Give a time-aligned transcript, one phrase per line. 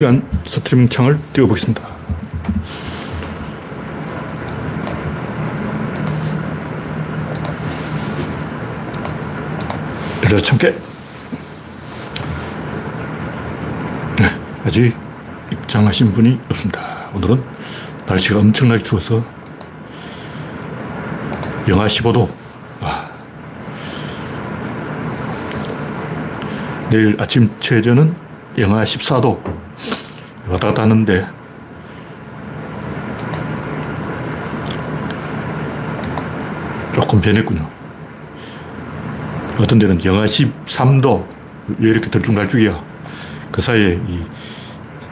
[0.00, 1.82] 시간 스트리밍 창을 띄워보겠습니다.
[10.22, 10.70] 열려 참깨.
[14.20, 14.30] 네,
[14.64, 14.96] 아직
[15.50, 17.10] 입장하신 분이 없습니다.
[17.12, 17.42] 오늘은
[18.06, 19.24] 날씨가 엄청나게 추워서
[21.66, 22.32] 영하 15도.
[22.80, 23.10] 와.
[26.88, 28.14] 내일 아침 최저는
[28.58, 29.67] 영하 14도.
[30.50, 31.26] 왔다 갔다 하는데
[36.94, 37.68] 조금 변했군요.
[39.60, 41.26] 어떤 데는 영하 13도
[41.78, 42.80] 왜 이렇게 들쭉날쭉이야.
[43.52, 44.20] 그 사이에 이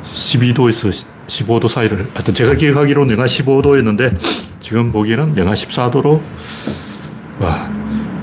[0.02, 4.16] 12도에서 15도 사이를 하여튼 제가 기억하기로는 영하 15도였는데
[4.60, 6.20] 지금 보기에는 영하 14도로
[7.40, 7.70] 와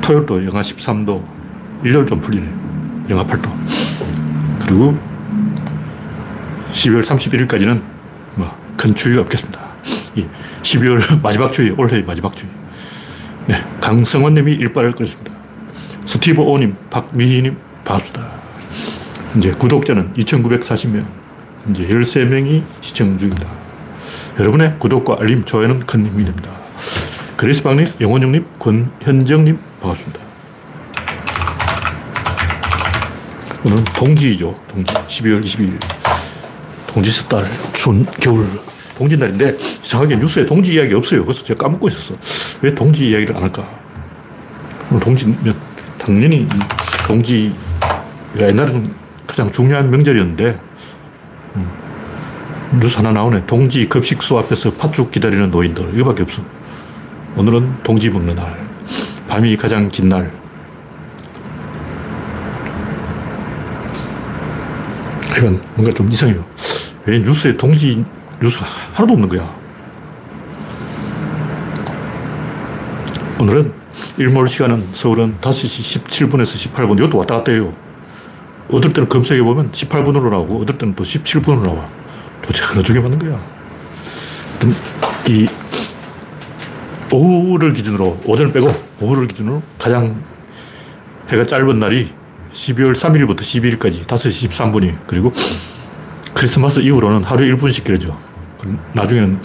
[0.01, 1.23] 토요일도 영하 13도
[1.83, 2.49] 일요일 좀 풀리네
[3.09, 3.49] 영하 8도
[4.65, 4.97] 그리고
[6.73, 7.81] 12월 31일까지는
[8.35, 9.59] 뭐 큰 추위가 없겠습니다.
[10.61, 12.49] 12월 마지막 추위, 올해 마지막 추위.
[13.47, 15.31] 네, 강성원 님이 일발을 끌었습니다.
[16.05, 18.31] 스티브 오님, 박미희 님, 반갑습니다.
[19.37, 21.05] 이제 구독자는 2,940명,
[21.69, 23.47] 이제 13명이 시청 중입니다.
[24.39, 26.51] 여러분의 구독과 알림, 좋아요는 큰 힘이 됩니다.
[27.37, 30.19] 그리스방님, 영원영님, 권현정님, 반갑습니다.
[33.65, 34.59] 오늘 동지이죠.
[34.67, 34.93] 동지.
[34.93, 36.02] 12월 22일.
[36.93, 38.47] 동지스 달, 추운 겨울,
[38.95, 41.23] 동지날인데 이상하게 뉴스에 동지 이야기 없어요.
[41.25, 42.13] 그래서 제가 까먹고 있었어.
[42.61, 43.67] 왜 동지 이야기를 안 할까?
[45.01, 45.55] 동지면
[45.97, 46.47] 당연히
[47.07, 47.55] 동지가
[48.37, 48.93] 옛날에는
[49.25, 50.59] 가장 중요한 명절이었는데
[51.55, 53.47] 음, 뉴스 하나 나오네.
[53.47, 55.97] 동지 급식소 앞에서 팥죽 기다리는 노인들.
[55.97, 56.43] 이거밖에 없어.
[57.35, 58.67] 오늘은 동지 먹는 날.
[59.27, 60.31] 밤이 가장 긴 날.
[65.35, 66.52] 이건 뭔가 좀 이상해요.
[67.05, 68.03] 왜 뉴스에 동지
[68.41, 69.63] 뉴스가 하나도 없는 거야.
[73.39, 73.73] 오늘은
[74.17, 76.97] 일몰 시간은 서울은 5시 17분에서 18분.
[76.97, 77.73] 이것도 왔다 갔다 해요.
[78.69, 81.89] 어떨 때는 검색해보면 18분으로 나오고, 어떨 때는 또 17분으로 나와.
[82.41, 83.53] 도대체 어느 쪽에 맞는 거야?
[85.27, 85.47] 이,
[87.11, 90.23] 오후를 기준으로, 오전을 빼고, 오후를 기준으로 가장
[91.29, 92.09] 해가 짧은 날이
[92.53, 95.33] 12월 3일부터 12일까지 5시 13분이, 그리고
[96.43, 98.19] 크리스마스 이후로는 하루에 1분씩 길어져.
[98.91, 99.41] 나중에는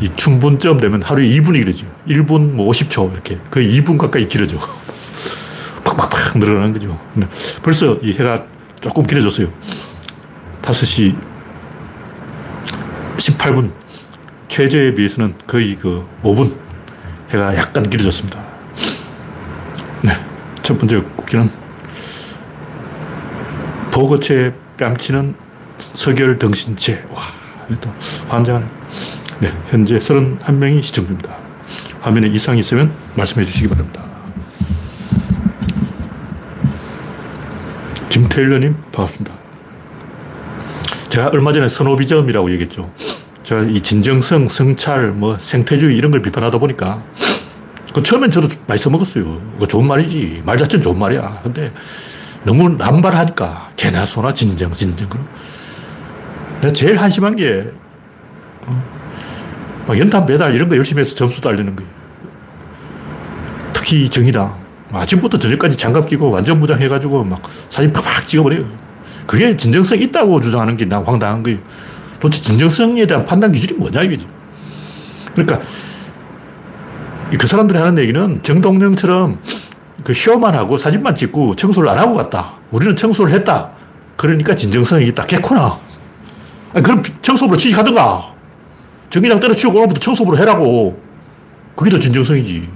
[0.00, 1.86] 이 충분점 되면 하루에 2분이 길어져.
[2.08, 3.38] 1분 뭐 50초 이렇게.
[3.48, 4.58] 거의 2분 가까이 길어져.
[5.84, 7.00] 팍팍팍 늘어나는 거죠.
[7.14, 7.28] 네.
[7.62, 8.44] 벌써 이 해가
[8.80, 9.52] 조금 길어졌어요.
[10.62, 11.16] 5시
[13.18, 13.72] 18분.
[14.48, 16.56] 최저에 비해서는 거의 그 5분
[17.30, 18.42] 해가 약간 길어졌습니다.
[20.02, 20.10] 네.
[20.62, 21.48] 첫 번째 국기는
[23.92, 25.49] 보거체 뺨치는
[25.80, 27.04] 서결 등신체.
[27.10, 27.22] 와,
[27.80, 27.90] 또
[28.28, 28.66] 환장하네.
[29.40, 31.36] 네, 현재 31명이 시청 중입니다.
[32.00, 34.02] 화면에 이상이 있으면 말씀해 주시기 바랍니다.
[38.08, 39.32] 김태일러님, 반갑습니다.
[41.08, 42.92] 제가 얼마 전에 선호비점이라고 얘기했죠.
[43.42, 47.02] 제가 이 진정성, 성찰, 뭐 생태주의 이런 걸 비판하다 보니까
[47.92, 49.56] 그 처음엔 저도 많이 써먹었어요.
[49.58, 50.42] 그 좋은 말이지.
[50.44, 51.40] 말 자체는 좋은 말이야.
[51.42, 51.72] 근데
[52.44, 55.08] 너무 남발하니까 개나 소나 진정, 진정.
[56.60, 57.70] 내가 제일 한심한 게,
[58.66, 58.82] 어,
[59.86, 61.90] 막 연탄 배달 이런 거 열심히 해서 점수 달리는 거예요.
[63.72, 64.58] 특히 정의당.
[64.92, 68.64] 아침부터 저녁까지 장갑 끼고 완전 무장해가지고 막 사진 팍팍 찍어버려요.
[69.26, 71.58] 그게 진정성 있다고 주장하는 게 난 황당한 거예요.
[72.18, 74.26] 도대체 진정성에 대한 판단 기준이 뭐냐 이거지.
[75.32, 75.60] 그러니까
[77.38, 79.38] 그 사람들이 하는 얘기는 정동영처럼
[80.02, 82.54] 그 쇼만 하고 사진만 찍고 청소를 안 하고 갔다.
[82.72, 83.70] 우리는 청소를 했다.
[84.16, 85.24] 그러니까 진정성이 있다.
[85.26, 85.72] 개코나.
[86.72, 88.32] 아니, 그럼 청소부로 취직하든가.
[89.10, 91.00] 정기장 때려치우고 오늘부터 청소부로 해라고.
[91.74, 92.70] 그게 더 진정성이지.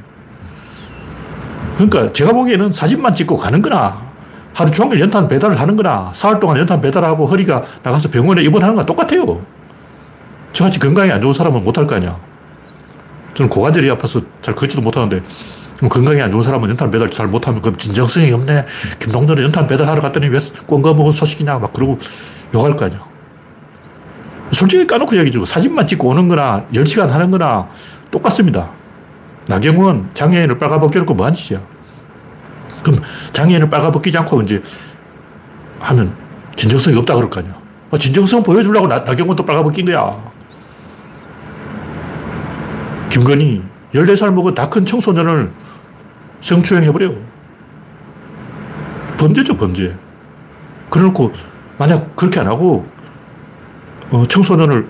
[1.75, 4.03] 그러니까 제가 보기에는 사진만 찍고 가는 거나
[4.55, 8.85] 하루 종일 연탄 배달을 하는 거나 사흘 동안 연탄 배달하고 허리가 나가서 병원에 입원하는 거
[8.85, 9.45] 똑같아요.
[10.53, 12.19] 저같이 건강이 안 좋은 사람은 못할 거 아니야.
[13.35, 15.21] 저는 고관절이 아파서 잘 걷지도 못하는데
[15.89, 18.65] 건강이 안 좋은 사람은 연탄 배달 잘 못하면 그럼 진정성이 없네.
[19.01, 21.99] 김동전에 연탄 배달하러 갔더니 왜 꼰거 먹은 소식이냐 막 그러고
[22.55, 23.14] 욕할 거 아니야.
[24.53, 25.45] 솔직히 까놓고 얘기죠.
[25.45, 27.69] 사진만 찍고 오는 거나 10시간 하는 거나
[28.11, 28.71] 똑같습니다.
[29.47, 31.61] 나경원 장애인을 빨가벗겨 놓고 뭐한 짓이야.
[32.83, 33.01] 그럼
[33.33, 34.63] 장애인을 빨가벗기지 않고 이제
[35.81, 36.15] 하면
[36.57, 37.55] 진정성이 없다 그럴 거 아니야.
[37.91, 40.33] 아, 진정성 보여주려고 나, 나경원도 빨가벗긴 거야.
[43.11, 43.63] 김건희
[43.95, 45.53] 14살 먹은 다 큰 청소년을
[46.41, 47.13] 성추행해버려.
[49.17, 49.97] 범죄죠, 범죄.
[50.91, 51.33] 그래놓고
[51.79, 52.94] 만약 그렇게 안 하고 어,
[54.29, 54.87] 청소년을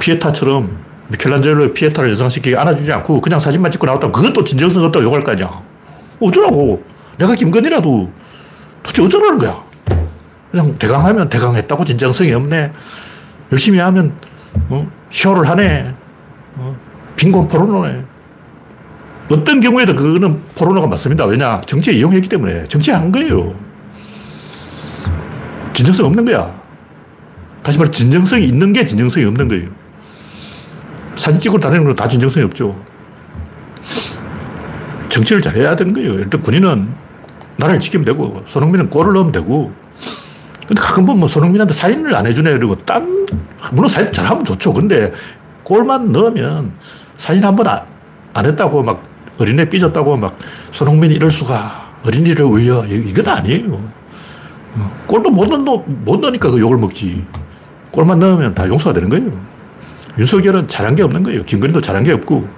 [0.00, 5.32] 피에타처럼 미켈란젤로의 피에타를 연상시키게 안아주지 않고 그냥 사진만 찍고 나왔다면 그것도 진정성 없다고 욕할 거
[5.32, 5.62] 아니야.
[6.20, 6.82] 어쩌라고.
[7.18, 8.10] 내가 김건희라도
[8.82, 9.62] 도대체 어쩌라는 거야.
[10.50, 12.72] 그냥 대강하면 대강했다고 진정성이 없네.
[13.52, 14.14] 열심히 하면
[14.68, 14.86] 어?
[15.10, 15.94] 쇼를 하네.
[16.56, 16.76] 어?
[17.16, 18.04] 빈곤 포르노네.
[19.30, 21.24] 어떤 경우에도 그거는 포르노가 맞습니다.
[21.26, 21.60] 왜냐?
[21.62, 22.64] 정치에 이용했기 때문에.
[22.64, 23.54] 정치한 거예요.
[25.72, 26.61] 진정성 없는 거야.
[27.62, 29.68] 다시 말해, 진정성이 있는 게 진정성이 없는 거예요.
[31.16, 32.76] 사진 찍고 다니는 건 다 진정성이 없죠.
[35.08, 36.12] 정치를 잘해야 되는 거예요.
[36.14, 36.88] 일단 군인은
[37.56, 39.72] 나라를 지키면 되고, 손흥민은 골을 넣으면 되고,
[40.66, 42.52] 근데 가끔 보면 뭐 손흥민한테 사인을 안 해주네.
[42.52, 43.26] 그리고 딴,
[43.72, 44.72] 물론 사인 잘하면 좋죠.
[44.72, 45.12] 근데
[45.64, 46.72] 골만 넣으면
[47.18, 47.84] 사인 한번안
[48.36, 49.02] 했다고 막
[49.38, 50.38] 어린애 삐졌다고 막
[50.70, 52.86] 손흥민이 이럴 수가 어린이를 위여.
[52.86, 53.74] 이건 아니에요.
[54.76, 57.24] 어, 골도 못, 넣, 못 넣으니까 그 욕을 먹지.
[57.92, 59.30] 골만 넣으면 다 용서가 되는 거예요.
[60.18, 61.44] 윤석열은 잘한 게 없는 거예요.
[61.44, 62.48] 김건희도 잘한 게 없고.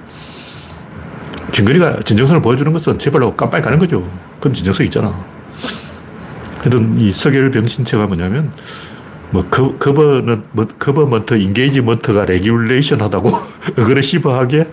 [1.53, 4.09] 김건희가 진정성을 보여주는 것은 제발로 깜빡이 가는 거죠.
[4.37, 5.25] 그건 진정성 있잖아.
[6.59, 8.51] 하여튼 이 석열 병신체가 뭐냐면,
[9.31, 13.31] 뭐, 거, 버는 뭐, government, engagement가 regulation 하다고,
[13.79, 14.71] aggressive하게.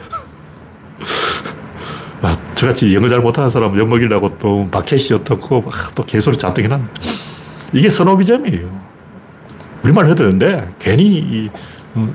[2.22, 5.66] 아, 저같이 영어 잘 못하는 사람 엿먹이려고 또 마켓이 어떻고,
[5.96, 6.82] 또 개소리 잔뜩 해놨
[7.74, 8.91] 이게 스노비즘이에요.
[9.84, 11.50] 우리말 해도 되는데, 괜히 이,
[11.96, 12.14] 어,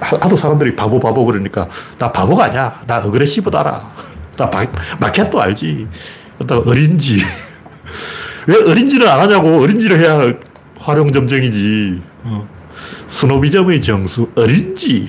[0.00, 1.68] 하도 사람들이 바보 바보 그러니까
[1.98, 2.82] 나 바보가 아니야.
[2.86, 3.94] 나 어그레시브다라.
[4.36, 4.64] 나 마,
[4.98, 5.86] 마켓도 알지.
[6.48, 7.20] 어린지.
[8.48, 9.60] 왜 어린지를 안 하냐고.
[9.62, 10.32] 어린지를 해야
[10.78, 12.02] 활용점정이지.
[12.24, 12.48] 어.
[13.08, 15.08] 스노비점의 정수, 어린지.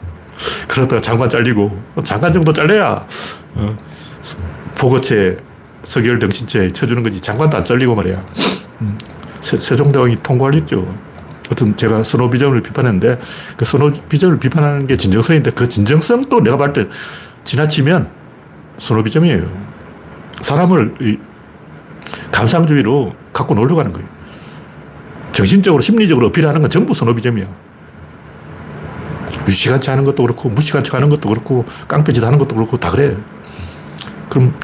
[0.66, 3.06] 그러다가 장관 잘리고, 장관 정도 잘려야,
[3.54, 3.76] 어.
[4.74, 5.36] 보거체,
[5.84, 7.20] 석열 등신체 쳐주는 거지.
[7.20, 8.24] 장관도 안 잘리고 말이야.
[8.80, 8.98] 음.
[9.40, 11.11] 세, 종대왕이 통과했죠.
[11.52, 13.18] 하여튼 제가 스노비즘을 비판했는데
[13.56, 16.88] 그 스노비즘을 비판하는 게 진정성인데 그 진정성도 내가 봤을 때
[17.44, 18.08] 지나치면
[18.78, 19.72] 스노비즘이에요.
[20.40, 21.18] 사람을
[22.32, 24.08] 감상주의로 갖고 놀려고 하는 거예요.
[25.32, 27.46] 정신적으로, 심리적으로 어필하는 건 전부 스노비즘이야.
[29.48, 32.90] 유식한 체 하는 것도 그렇고, 무식한 체 하는 것도 그렇고, 깡패짓 하는 것도 그렇고, 다
[32.90, 33.16] 그래.
[34.28, 34.54] 그럼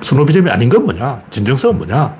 [0.00, 1.22] 스노비즘이 아닌 건 뭐냐?
[1.30, 2.16] 진정성은 뭐냐?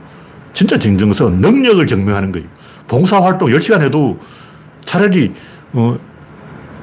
[0.52, 2.46] 진짜 진정성은 능력을 증명하는 거예요.
[2.88, 4.18] 봉사활동 10시간 해도
[4.84, 5.32] 차라리,
[5.72, 5.96] 어,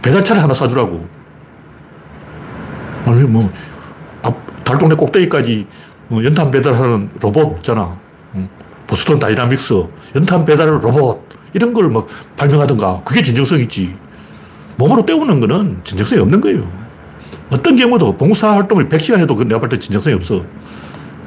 [0.02, 1.06] 배달차를 하나 사주라고.
[3.06, 3.52] 아니, 뭐,
[4.24, 5.68] 앞, 달동네 꼭대기까지
[6.10, 7.98] 어, 연탄 배달하는 로봇 있잖아.
[8.88, 9.74] 보스턴 다이나믹스,
[10.16, 11.22] 연탄 배달 로봇,
[11.54, 13.02] 이런 걸 막 발명하든가.
[13.06, 13.96] 그게 진정성 있지.
[14.78, 16.70] 몸으로 때우는 거는 진정성이 없는 거예요.
[17.50, 20.44] 어떤 경우도 봉사활동을 100시간 해도 내가 볼 때 진정성이 없어.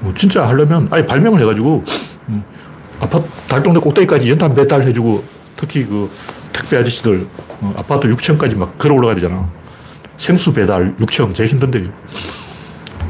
[0.02, 1.84] 어, 진짜 하려면 아예 발명을 해가지고,
[2.28, 2.44] 음,
[3.00, 5.24] 아파트 달동네 꼭대기까지 연탄 배달 해주고,
[5.56, 6.10] 특히 그
[6.52, 7.26] 택배 아저씨들,
[7.60, 9.48] 어, 아파트 6층까지 막 걸어 올라가야 되잖아.
[10.16, 11.90] 생수 배달 6층 제일 힘든데.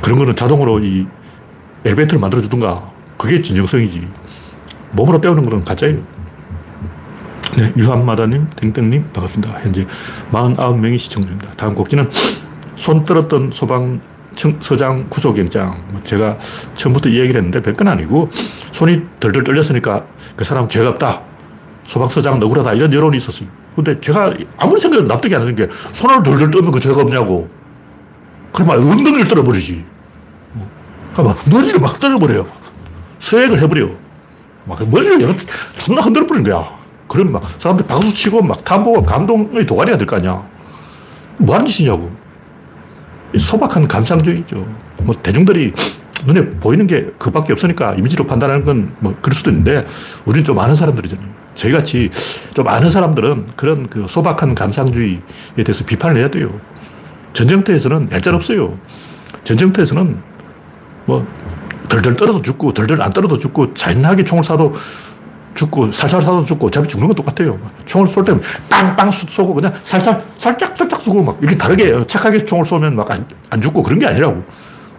[0.02, 1.06] 그런 거는 자동으로 이
[1.84, 2.90] 엘리베이터를 만들어 주든가.
[3.16, 4.08] 그게 진정성이지.
[4.92, 5.98] 몸으로 때우는 거는 가짜예요.
[7.56, 9.60] 네, 유한마다님, 땡땡님, 반갑습니다.
[9.60, 9.86] 현재
[10.32, 11.52] 49명이 시청 중입니다.
[11.52, 12.10] 다음 곡지는
[12.75, 14.00] 손 떨었던 소방
[14.60, 15.84] 서장 구속영장.
[15.90, 16.38] 뭐 제가
[16.75, 18.31] 처음부터 이야기를 했는데 별건 아니고
[18.72, 20.04] 손이 덜덜 떨렸으니까
[20.36, 21.22] 그 사람 죄가 없다.
[21.84, 22.75] 소방서장 억울하다.
[22.75, 23.48] 이런 여론이 있었어요.
[23.76, 27.48] 근데 제가 아무리 생각해도 납득이 안 되는 게 손을 덜덜 떨면 그 죄가 없냐고.
[28.53, 29.84] 그러면 엉덩이를 떨어버리지.
[31.12, 32.46] 그러니까 막 머리를 막 떨어버려요.
[33.19, 33.88] 서액을 해버려.
[34.64, 35.34] 막 머리를 여러
[35.76, 36.64] 존나 흔들어버린 거야.
[37.08, 40.43] 그럼 막 사람들 박수 치고 막 탐보고 감동의 도가니가 될 거 아니야.
[41.36, 42.10] 뭐 하는 짓이냐고.
[43.38, 44.67] 소박한 감상주의죠.
[45.03, 45.72] 뭐 대중들이
[46.26, 49.84] 눈에 보이는 게 그밖에 없으니까 이미지로 판단하는 건 뭐 그럴 수도 있는데
[50.24, 51.29] 우리는 좀 아는 사람들이잖아요.
[51.55, 52.10] 저희 같이
[52.55, 55.20] 좀 아는 사람들은 그런 그 소박한 감상주의에
[55.64, 56.58] 대해서 비판을 해야 돼요.
[57.32, 58.79] 전쟁터에서는 얄짤없어요.
[59.44, 60.19] 전쟁터에서는
[61.06, 61.26] 뭐
[61.88, 64.72] 덜덜 떨어도 죽고 덜덜 안 떨어도 죽고 잔인하게 총을 쏴도
[65.55, 67.58] 죽고 살살 쏴도 죽고 어차피 죽는 건 똑같아요.
[67.87, 72.65] 총을 쏠 때는 빵빵 쏘고 그냥 살살 살짝 살짝 쏘고 막 이렇게 다르게 착하게 총을
[72.65, 74.43] 쏘면 막안 안 죽고 그런 게 아니라고.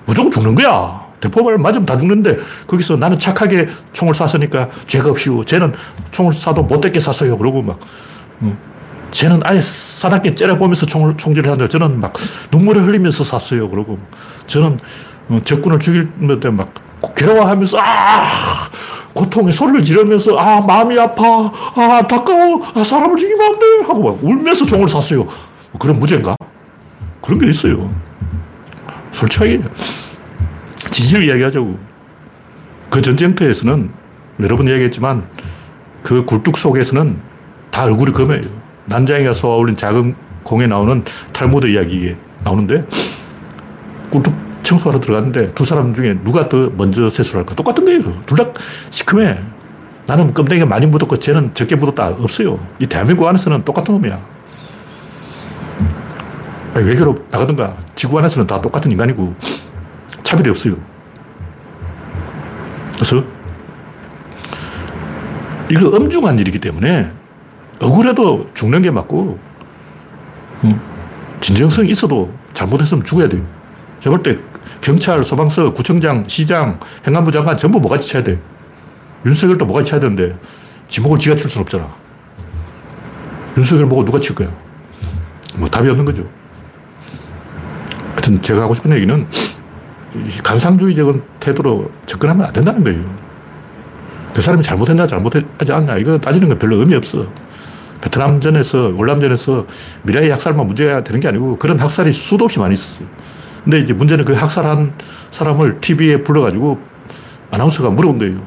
[0.06, 1.06] 무조건 죽는 거야.
[1.20, 5.44] 대포발 맞으면 다 죽는데 거기서 나는 착하게 총을 쐈으니까 죄가 없이요.
[5.46, 5.74] 쟤는
[6.12, 7.38] 총을 쏴도 못되게 쐈어요.
[7.38, 7.80] 그러고 막
[8.42, 8.58] 음.
[9.12, 12.14] 쟤는 아예 사납게 째려보면서 총을 총질을 하는데 저는 막
[12.52, 13.70] 눈물을 흘리면서 쐈어요.
[13.70, 13.98] 그러고
[14.48, 14.78] 저는
[15.30, 16.74] 어, 적군을 죽이는데 막
[17.16, 18.28] 괴로워하면서 아
[19.16, 21.26] 고통에 소리를 지르면서 아 마음이 아파
[21.76, 25.24] 아 안타까워 아 사람을 죽이면 안 돼 하고 막 울면서 총을 쐈어요.
[25.24, 26.36] 뭐 그런 무죄인가?
[27.22, 27.90] 그런 게 있어요.
[29.12, 29.62] 솔직하게
[30.92, 31.80] 진실을 이야기하자고.
[32.90, 33.90] 그 전쟁터에서는
[34.42, 35.28] 여러 번 이야기했지만
[36.04, 37.18] 그 굴뚝 속에서는
[37.72, 38.42] 다 얼굴이 검해요.
[38.86, 41.04] 난장이가 쏘아올린 작은 공에 나오는
[41.34, 42.86] 탈모드 이야기에 나오는데
[44.12, 44.34] 꿀뚝
[44.66, 47.56] 청소하러 들어갔는데 두 사람 중에 누가 더 먼저 세수를 할까?
[47.56, 48.02] 똑같은 거예요.
[48.26, 48.52] 둘 다
[48.90, 49.40] 시큼해.
[50.08, 52.08] 나는 껌댕이가 많이 묻었고 쟤는 적게 묻었다.
[52.10, 52.60] 없어요.
[52.80, 54.20] 이 대한민국 안에서는 똑같은 놈이야.
[56.76, 59.34] 외교로 나가든가 지구 안에서는 다 똑같은 인간이고
[60.24, 60.76] 차별이 없어요.
[62.96, 63.24] 그래서
[65.70, 67.12] 이거 엄중한 일이기 때문에
[67.82, 69.40] 억울해도 죽는 게 맞고
[70.66, 70.80] 음,
[71.40, 73.42] 진정성이 있어도 잘못했으면 죽어야 돼요.
[74.02, 74.40] 제가 볼때
[74.82, 78.40] 경찰, 소방서, 구청장, 시장, 행안부 장관 전부 뭐가지 쳐야 돼.
[79.26, 80.38] 윤석열도 뭐가지 쳐야 되는데
[80.88, 81.90] 지목을 지가 칠 수는 없잖아.
[83.58, 84.50] 윤석열 보고 누가 칠 거야?
[85.56, 86.28] 뭐 답이 없는 거죠.
[88.12, 89.28] 하여튼 제가 하고 싶은 얘기는
[90.44, 93.26] 감상주의적인 태도로 접근하면 안 된다는 거예요.
[94.34, 97.26] 그 사람이 잘못했나 잘못하지 않나 이거 따지는 건 별로 의미 없어.
[98.02, 99.66] 베트남전에서 월남전에서
[100.04, 103.08] 미라의 학살만 문제가 되는 게 아니고 그런 학살이 수도 없이 많이 있었어요.
[103.66, 104.94] 근데 이제 문제는 그 학살한
[105.32, 106.80] 사람을 TV에 불러가지고
[107.50, 108.46] 아나운서가 물어본 거예요.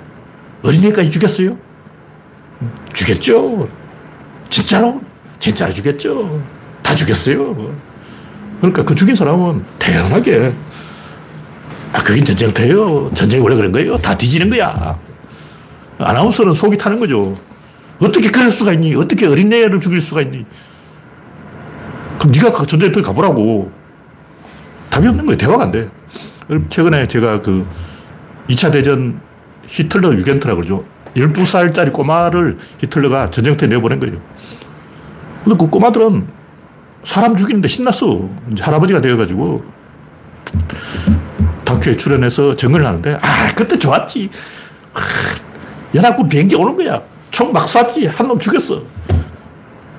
[0.65, 1.51] 어린애까지 죽였어요?
[2.93, 3.69] 죽였죠.
[4.49, 5.03] 진짜로?
[5.41, 6.41] 진짜로 죽였죠.
[6.83, 7.75] 다 죽였어요.
[8.61, 10.53] 그러니까 그 죽인 사람은 태연하게
[11.93, 13.11] 아, 그긴 전쟁터예요.
[13.13, 13.97] 전쟁이 원래 그런 거예요.
[13.99, 14.99] 다 뒤지는 거야.
[15.99, 17.37] 아나운서는 속이 타는 거죠.
[17.99, 18.95] 어떻게 그럴 수가 있니?
[18.95, 20.47] 어떻게 어린애를 죽일 수가 있니?
[22.21, 23.78] 그럼 네가 그 전쟁터에 가보라고.
[24.91, 25.37] 답이 없는 거예요.
[25.37, 25.89] 대화가 안 돼.
[26.71, 27.67] 최근에 제가 그
[28.49, 29.21] 2차 대전
[29.67, 30.85] 히틀러 유겐트라고 그러죠.
[31.15, 34.17] 12살짜리 꼬마를 히틀러가 전쟁터에 내보낸 거예요.
[35.45, 36.27] 근데 그 꼬마들은
[37.05, 38.29] 사람 죽이는데 신났어.
[38.53, 39.65] 이제 할아버지가 되어가지고
[41.65, 44.31] 다큐에 출연해서 정을 하는데, 아, 그때 좋았지.
[44.95, 45.01] 아,
[45.95, 47.03] 연합군 비행기 오는 거야.
[47.31, 48.07] 총 막 쐈지.
[48.07, 48.83] 한 놈 죽였어.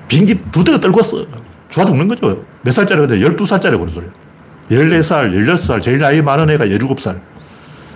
[0.08, 1.26] 비행기 두 대가 떨궜어.
[1.68, 2.44] 좋아 죽는 거죠.
[2.62, 4.06] 몇 살짜리가 12살짜리 그런 소리
[4.70, 7.20] 14살, 16살, 제일 나이 많은 애가 17살.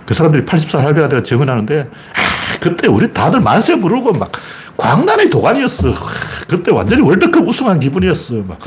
[0.05, 4.31] 그 사람들이 80살 할배가 돼가 정언하는데, 아, 그때 우리 다들 만세 부르고 막
[4.77, 5.93] 광란의 도가니였어.
[6.47, 8.35] 그때 완전히 월드컵 우승한 기분이었어.
[8.47, 8.59] 막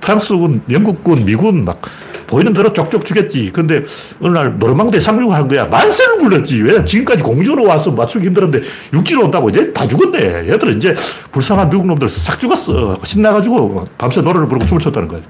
[0.00, 1.80] 프랑스군, 영국군, 미군 막
[2.26, 3.50] 보이는 대로 쪽쪽 죽였지.
[3.52, 3.82] 근데
[4.20, 5.66] 어느 날 노르망디에 상륙을 한 거야.
[5.66, 6.62] 만세를 불렀지.
[6.62, 6.84] 왜?
[6.84, 10.48] 지금까지 공주로 와서 맞추기 힘들었는데 육지로 온다고 이제 다 죽었네.
[10.48, 10.94] 얘들은 이제
[11.32, 12.96] 불쌍한 미국 놈들 싹 죽었어.
[13.02, 15.20] 신나가지고 밤새 노래를 부르고 춤을 췄다는 거야.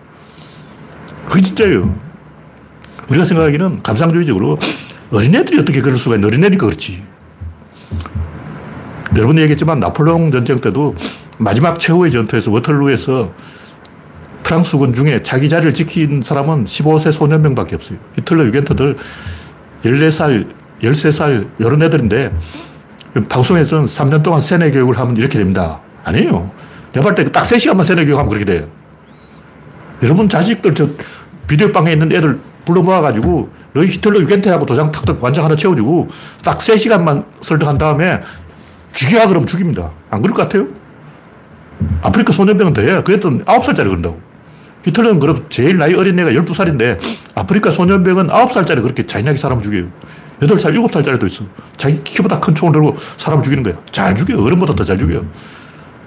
[1.26, 2.09] 그게 진짜예요.
[3.10, 4.58] 우리가 생각하기는 감상주의적으로
[5.12, 7.02] 어린애들이 어떻게 그럴 수가 있는 어린애니까 그렇지.
[9.16, 10.94] 여러분이 얘기했지만 나폴레옹 전쟁 때도
[11.38, 13.32] 마지막 최후의 전투에서 워털루에서
[14.44, 17.98] 프랑스군 중에 자기 자리를 지킨 사람은 15세 소년명 밖에 없어요.
[18.16, 18.96] 히틀러 유겐트들
[19.84, 20.48] 14살,
[20.82, 22.32] 13살 이런 애들인데
[23.28, 25.80] 방송에서는 3년 동안 세뇌 교육을 하면 이렇게 됩니다.
[26.04, 26.52] 아니에요.
[26.92, 28.68] 내가 볼 때 딱 3시간만 세뇌 교육하면 그렇게 돼요.
[30.02, 30.88] 여러분 자식들 저
[31.48, 36.08] 비디오 방에 있는 애들 불러 모아가지고 너희 히틀러 유겐트하고 도장 탁탁 완장 하나 채워주고
[36.44, 38.20] 딱 3시간만 설득한 다음에
[38.92, 39.90] 죽여야 그러면 죽입니다.
[40.10, 40.66] 안 그럴 것 같아요?
[42.02, 43.02] 아프리카 소년병은 돼.
[43.02, 44.20] 그랬더니 9살짜리 그런다고.
[44.84, 46.98] 히틀러는 그래도 제일 나이 어린 애가 12살인데
[47.34, 49.86] 아프리카 소년병은 9살짜리 그렇게 잔인하게 사람 죽여요.
[50.40, 51.44] 8살, 7살짜리도 있어.
[51.76, 53.74] 자기 키보다 큰 총을 들고 사람 죽이는 거야.
[53.92, 54.42] 잘 죽여요.
[54.42, 55.24] 어른보다 더 잘 죽여요.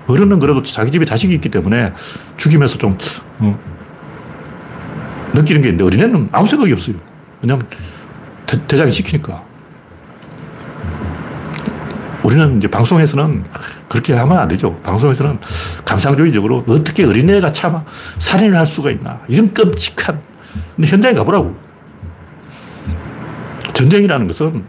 [0.08, 1.94] 어른은 그래도 자기 집에 자식이 있기 때문에
[2.38, 2.98] 죽이면서 좀,
[3.40, 3.58] 어,
[5.34, 6.96] 느끼는 게 있는데 어린애는 아무 생각이 없어요.
[7.42, 7.68] 왜냐면
[8.46, 9.44] 대, 대장이 시키니까.
[12.24, 13.44] 우리는 이제 방송에서는
[13.90, 14.75] 그렇게 하면 안 되죠.
[14.82, 15.40] 방송에서는
[15.84, 17.84] 감상주의적으로 어떻게 어린애가 참
[18.18, 19.20] 살인을 할 수가 있나.
[19.28, 20.22] 이런 끔찍한.
[20.75, 21.56] 근데 현장에 가보라고.
[23.74, 24.63] 전쟁이라는 것은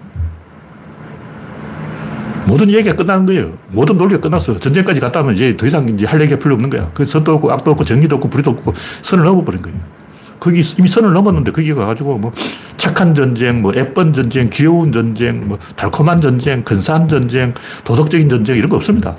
[2.47, 3.57] 모든 얘기가 끝나는 거예요.
[3.69, 4.57] 모든 논리가 끝났어.
[4.57, 6.91] 전쟁까지 갔다 오면 이제 더 이상 이제 할 얘기가 필요 없는 거야.
[6.93, 9.79] 그 선도 없고 악도 없고 정의도 없고 불의도 없고 선을 넘어버린 거예요.
[10.45, 12.31] 거기 이미 선을 넘었는데 거기 가가지고 뭐
[12.77, 18.69] 착한 전쟁, 뭐 예쁜 전쟁, 귀여운 전쟁, 뭐 달콤한 전쟁, 근사한 전쟁, 도덕적인 전쟁 이런
[18.69, 19.17] 거 없습니다.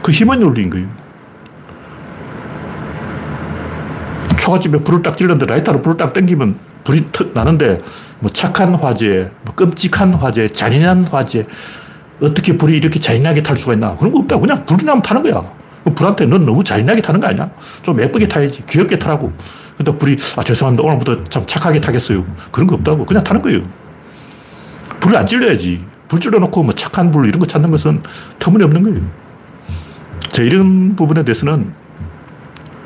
[0.00, 0.86] 그 힘은 논리인 거예요.
[4.38, 7.80] 초가집에 불을 딱 질렀는데 라이터로 불을 딱 땡기면 불이 나는데
[8.20, 11.48] 뭐 착한 화재, 뭐 끔찍한 화재, 잔인한 화재,
[12.22, 13.96] 어떻게 불이 이렇게 잔인하게 탈 수가 있나?
[13.96, 14.38] 그런 거 없다.
[14.38, 15.52] 그냥 불이 나면 타는 거야.
[15.96, 17.50] 불한테 넌 너무 잔인하게 타는 거 아니야?
[17.82, 18.64] 좀 예쁘게 타야지.
[18.68, 19.32] 귀엽게 타라고.
[19.80, 20.86] 근데 불이, 아, 죄송합니다.
[20.86, 22.22] 오늘부터 참 착하게 타겠어요.
[22.52, 23.06] 그런 거 없다고.
[23.06, 23.62] 그냥 타는 거예요.
[25.00, 25.82] 불을 안 찔러야지.
[26.06, 28.02] 불 찔러놓고 뭐 착한 불 이런 거 찾는 것은
[28.38, 29.00] 터무니없는 거예요.
[30.28, 31.72] 자, 이런 부분에 대해서는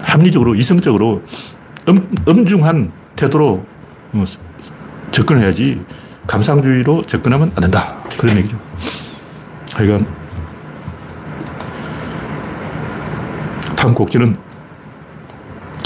[0.03, 1.25] 합리적으로, 이성적으로
[1.89, 3.67] 엄, 엄중한 태도로
[4.13, 4.25] 어,
[5.11, 5.85] 접근해야지
[6.29, 7.97] 감상주의로 접근하면 안 된다.
[8.17, 8.57] 그런 얘기죠.
[9.75, 10.07] 하여간
[13.75, 14.37] 다음 곡지는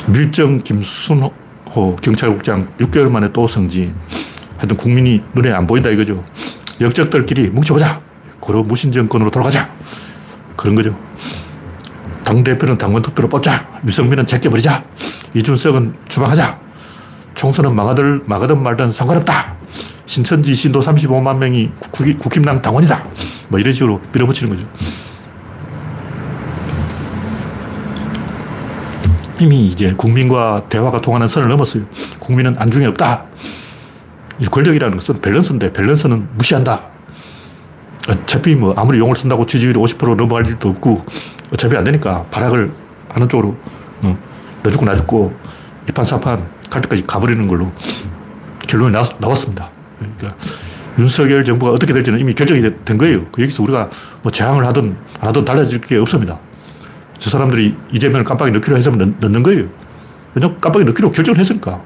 [0.09, 1.33] 밀정 김순호
[2.01, 3.95] 경찰국장 6개월 만에 또 승진.
[4.57, 6.25] 하여튼 국민이 눈에 안 보인다 이거죠.
[6.81, 8.01] 역적들끼리 뭉쳐보자.
[8.41, 9.71] 고로 무신정권으로 돌아가자.
[10.57, 10.91] 그런 거죠.
[12.25, 13.81] 당대표는 당원 투표로 뽑자.
[13.87, 14.85] 유승민은 제껴버리자.
[15.35, 16.59] 이준석은 주방하자.
[17.35, 19.57] 총선은 망하들, 망하든 말든 상관없다.
[20.07, 21.71] 신천지 신도 35만 명이
[22.19, 23.07] 국힘당 당원이다.
[23.49, 24.69] 뭐 이런 식으로 밀어붙이는 거죠.
[29.41, 31.85] 이미 이제 국민과 대화가 통하는 선을 넘었어요.
[32.19, 33.27] 국민은 안중에 없다.
[34.51, 36.91] 권력이라는 것은 밸런스인데 밸런스는 무시한다.
[38.09, 41.05] 어차피 뭐 아무리 용을 쓴다고 지지율이 50% 넘어갈 일도 없고
[41.53, 42.73] 어차피 안 되니까 발악을
[43.09, 43.57] 하는 쪽으로
[44.03, 44.19] 어,
[44.63, 45.33] 너 죽고 나 죽고
[45.89, 47.71] 이판사판 갈 때까지 가버리는 걸로
[48.67, 50.35] 결론이 나, 왔습니다 그러니까
[50.99, 53.25] 윤석열 정부가 어떻게 될지는 이미 결정이 된 거예요.
[53.31, 53.89] 그 여기서 우리가
[54.23, 56.41] 뭐 제항을 하든 안 하든 달라질 게 없습니다.
[57.19, 59.67] 저 사람들이 이재명을 깜빡이 넣기로 해서 넣, 는 거예요.
[60.35, 61.83] 왜냐면 깜빡이 넣기로 결정을 했으니까.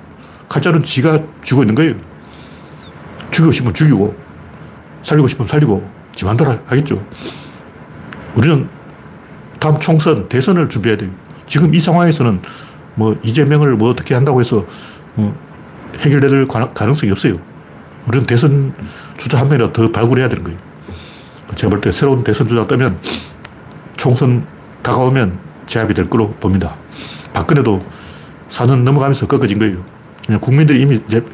[0.48, 1.94] 칼자는 지가 쥐고 있는 거예요.
[3.30, 4.14] 죽이고 싶으면 죽이고,
[5.02, 6.96] 살리고 싶으면 살리고, 지 맘대로 하겠죠.
[8.34, 8.68] 우리는
[9.58, 11.10] 다음 총선, 대선을 준비해야 돼요.
[11.46, 12.42] 지금 이 상황에서는
[12.94, 14.66] 뭐 이재명을 뭐 어떻게 한다고 해서
[15.16, 15.34] 어
[15.98, 17.38] 해결될 가능성이 없어요.
[18.06, 18.74] 우리는 대선
[19.16, 20.58] 주자 한 명이라도 더 발굴해야 되는 거예요.
[21.54, 22.98] 제가 볼 때 새로운 대선 주자가 뜨면
[23.96, 24.46] 총선
[24.82, 26.76] 다가오면 제압이 될 거로 봅니다.
[27.32, 27.78] 박근혜도
[28.48, 29.84] 4년 넘어가면서 꺾어진 거예요.
[30.26, 31.24] 그냥 국민들이 이미 이제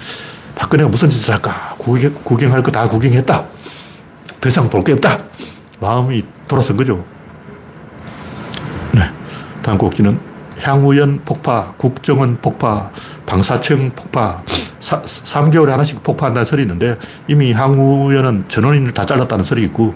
[0.55, 1.75] 박근혜가 무슨 짓을 할까?
[1.79, 3.45] 구경, 구경할 거 다 구경했다.
[4.41, 5.19] 더 이상 볼 게 없다.
[5.81, 7.05] 마음이 돌아선 거죠.
[8.93, 9.03] 네.
[9.63, 10.19] 다음 곡지는
[10.61, 12.91] 향후연 폭파, 국정원 폭파,
[13.27, 14.43] 방사청 폭파,
[14.81, 16.97] 사, 3개월에 하나씩 폭파한다는 설이 있는데
[17.29, 19.95] 이미 향후연은 전원인을 다 잘랐다는 설이 있고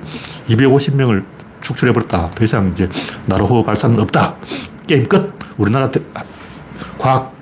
[0.48, 1.24] 250명을
[1.62, 2.30] 축출해버렸다.
[2.34, 2.88] 더 이상 이제
[3.26, 4.36] 나로호 발사는 없다.
[4.86, 5.32] 게임 끝.
[5.56, 6.00] 우리나라 대,
[6.98, 7.32] 과학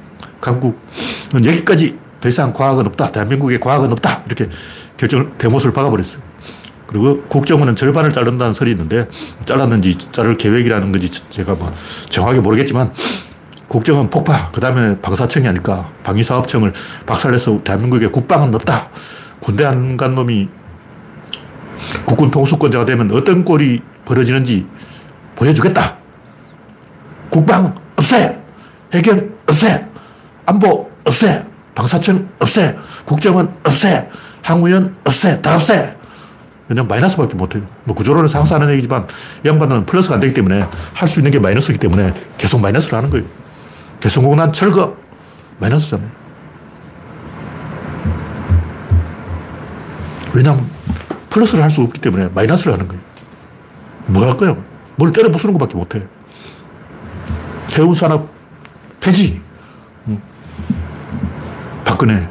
[0.40, 0.76] 강국은
[1.44, 3.12] 여기까지 더 이상 과학은 없다.
[3.12, 4.22] 대한민국에 과학은 없다.
[4.26, 4.48] 이렇게
[4.96, 6.22] 결정, 대못을 박아버렸어요.
[6.86, 9.08] 그리고 국정원은 절반을 자른다는 설이 있는데
[9.46, 11.72] 잘랐는지 자를 계획이라는 건지 제가 뭐
[12.08, 12.92] 정확하게 모르겠지만
[13.68, 15.88] 국정원 폭파, 그 다음에 방사청이 아닐까.
[16.02, 16.72] 방위사업청을
[17.06, 18.90] 박살내서 대한민국에 국방은 없다.
[19.40, 20.48] 군대 안 간 놈이
[22.04, 24.66] 국군 통수권자가 되면 어떤 꼴이 벌어지는지
[25.36, 25.96] 보여주겠다.
[27.30, 28.36] 국방 없애!
[28.92, 29.86] 해경 없애!
[30.46, 31.44] 안보 없애!
[31.76, 32.76] 방사청 없애!
[33.04, 34.08] 국정원 없애!
[34.42, 35.40] 항우연 없애!
[35.40, 35.96] 다 없애!
[36.68, 37.62] 왜냐면 마이너스밖에 못해요.
[37.84, 39.06] 뭐 구조론을 상상하는 얘기지만
[39.44, 43.24] 양반은 플러스가 안 되기 때문에 할 수 있는 게 마이너스이기 때문에 계속 마이너스를 하는 거예요.
[44.00, 44.96] 개성공단 철거!
[45.60, 46.08] 마이너스잖아요.
[50.34, 50.68] 왜냐면
[51.28, 53.09] 플러스를 할 수 없기 때문에 마이너스를 하는 거예요.
[54.06, 54.62] 뭐 할까요?
[54.96, 56.06] 뭘 때려 부수는 것밖에 못해.
[57.76, 58.28] 해운 산업
[59.00, 59.40] 폐지.
[61.84, 62.28] 박근혜.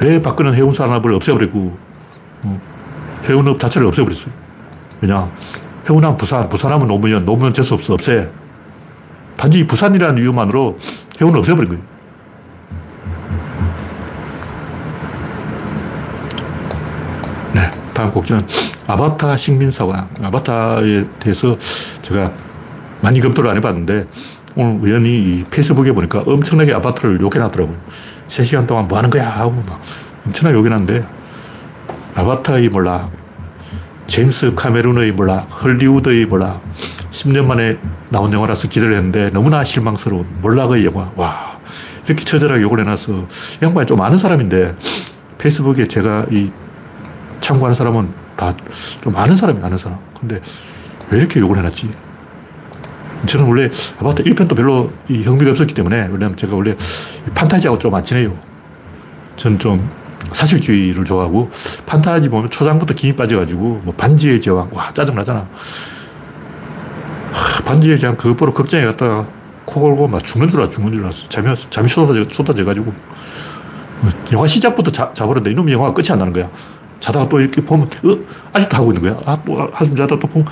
[0.00, 1.76] 왜 박근혜는 해운 산업을 없애버리고,
[3.28, 4.32] 해운업 자체를 없애버렸어요.
[5.00, 5.30] 왜냐.
[5.88, 8.30] 해운하면 부산, 부산하면 노무현, 노무현 재수 없어, 없애.
[9.36, 10.78] 단지 부산이라는 이유만으로
[11.20, 11.84] 해운을 없애버린 거예요.
[17.52, 17.70] 네.
[17.92, 18.40] 다음 곡지는
[18.86, 20.08] 아바타 식민사관.
[20.22, 21.56] 아바타에 대해서
[22.02, 22.32] 제가
[23.00, 24.06] 많이 검토를 안 해봤는데
[24.56, 27.76] 오늘 우연히 페이스북에 보니까 엄청나게 아바타를 욕해놨더라고요.
[28.28, 29.28] 3시간 동안 뭐 하는 거야?
[29.28, 29.80] 하고 막
[30.26, 31.06] 엄청나게 욕해놨는데
[32.14, 33.10] 아바타의 몰락,
[34.06, 36.62] 제임스 카메룬의 몰락, 헐리우드의 몰락,
[37.10, 37.78] 10년 만에
[38.10, 41.10] 나온 영화라서 기대를 했는데 너무나 실망스러운 몰락의 영화.
[41.16, 41.58] 와,
[42.06, 43.26] 이렇게 처절하게 욕을 해놔서
[43.62, 44.76] 양반이 좀 아는 사람인데
[45.38, 46.52] 페이스북에 제가 이
[47.40, 48.54] 참고하는 사람은 다
[49.00, 49.98] 좀 아는 사람이 아는 사람.
[50.18, 50.40] 근데
[51.10, 51.90] 왜 이렇게 욕을 해놨지?
[53.26, 56.74] 저는 원래 아바타 1편도 별로 이 흥미가 없었기 때문에, 왜냐면 제가 원래
[57.34, 58.36] 판타지하고 좀 안 친해요.
[59.36, 59.90] 저는 좀
[60.32, 61.50] 사실주의를 좋아하고,
[61.86, 65.46] 판타지 보면 초장부터 김이 빠져가지고, 뭐 반지의 제왕, 와, 짜증나잖아.
[67.32, 69.26] 하, 반지의 제왕 그것 보러 극장에 갔다가
[69.64, 71.28] 코 골고 막 죽는 줄 알아, 죽는 줄 알았어.
[71.28, 72.92] 잠이, 잠이 쏟아져, 쏟아져가지고.
[74.32, 76.50] 영화 시작부터 자, 자버렸는데 이놈이 영화가 끝이 안 나는 거야.
[77.00, 78.18] 자다가 또 이렇게 보면, 어?
[78.52, 79.22] 아직도 하고 있는 거야.
[79.26, 80.46] 아, 또 한숨 자다 또 보면,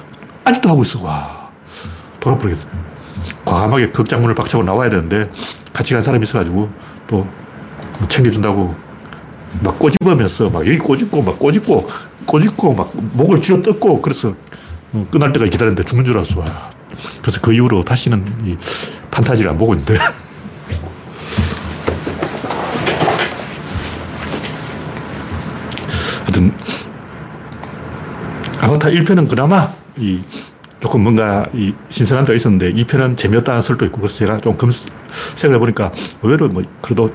[0.44, 1.02] 아직도 하고 있어.
[1.04, 1.50] 와.
[2.20, 2.66] 돌아버리겠다.
[3.44, 5.30] 과감하게 극장문을 박차고 나와야 되는데,
[5.72, 6.70] 같이 간 사람이 있어가지고,
[7.06, 7.26] 또
[8.08, 8.74] 챙겨준다고
[9.62, 11.88] 막 꼬집으면서, 막 여기 꼬집고, 막 꼬집고,
[12.26, 14.34] 꼬집고, 막 목을 쥐어 뜯고, 그래서
[15.10, 16.40] 끝날 때까지 기다렸는데 죽는 줄 알았어.
[16.40, 16.70] 와.
[17.20, 18.56] 그래서 그 이후로 다시는 이
[19.10, 19.94] 판타지를 안 보고 있는데.
[28.62, 30.20] 아바타 1편은 그나마 이
[30.78, 35.90] 조금 뭔가 이 신선한 데 있었는데 2편은 재미없다는 설도 있고 그래서 제가 좀 검색을 해보니까
[36.22, 37.12] 의외로 뭐 그래도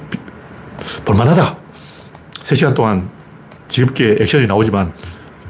[1.06, 1.58] 볼만하다.
[2.34, 3.10] 3시간 동안
[3.70, 4.94] 지겹게 액션이 나오지만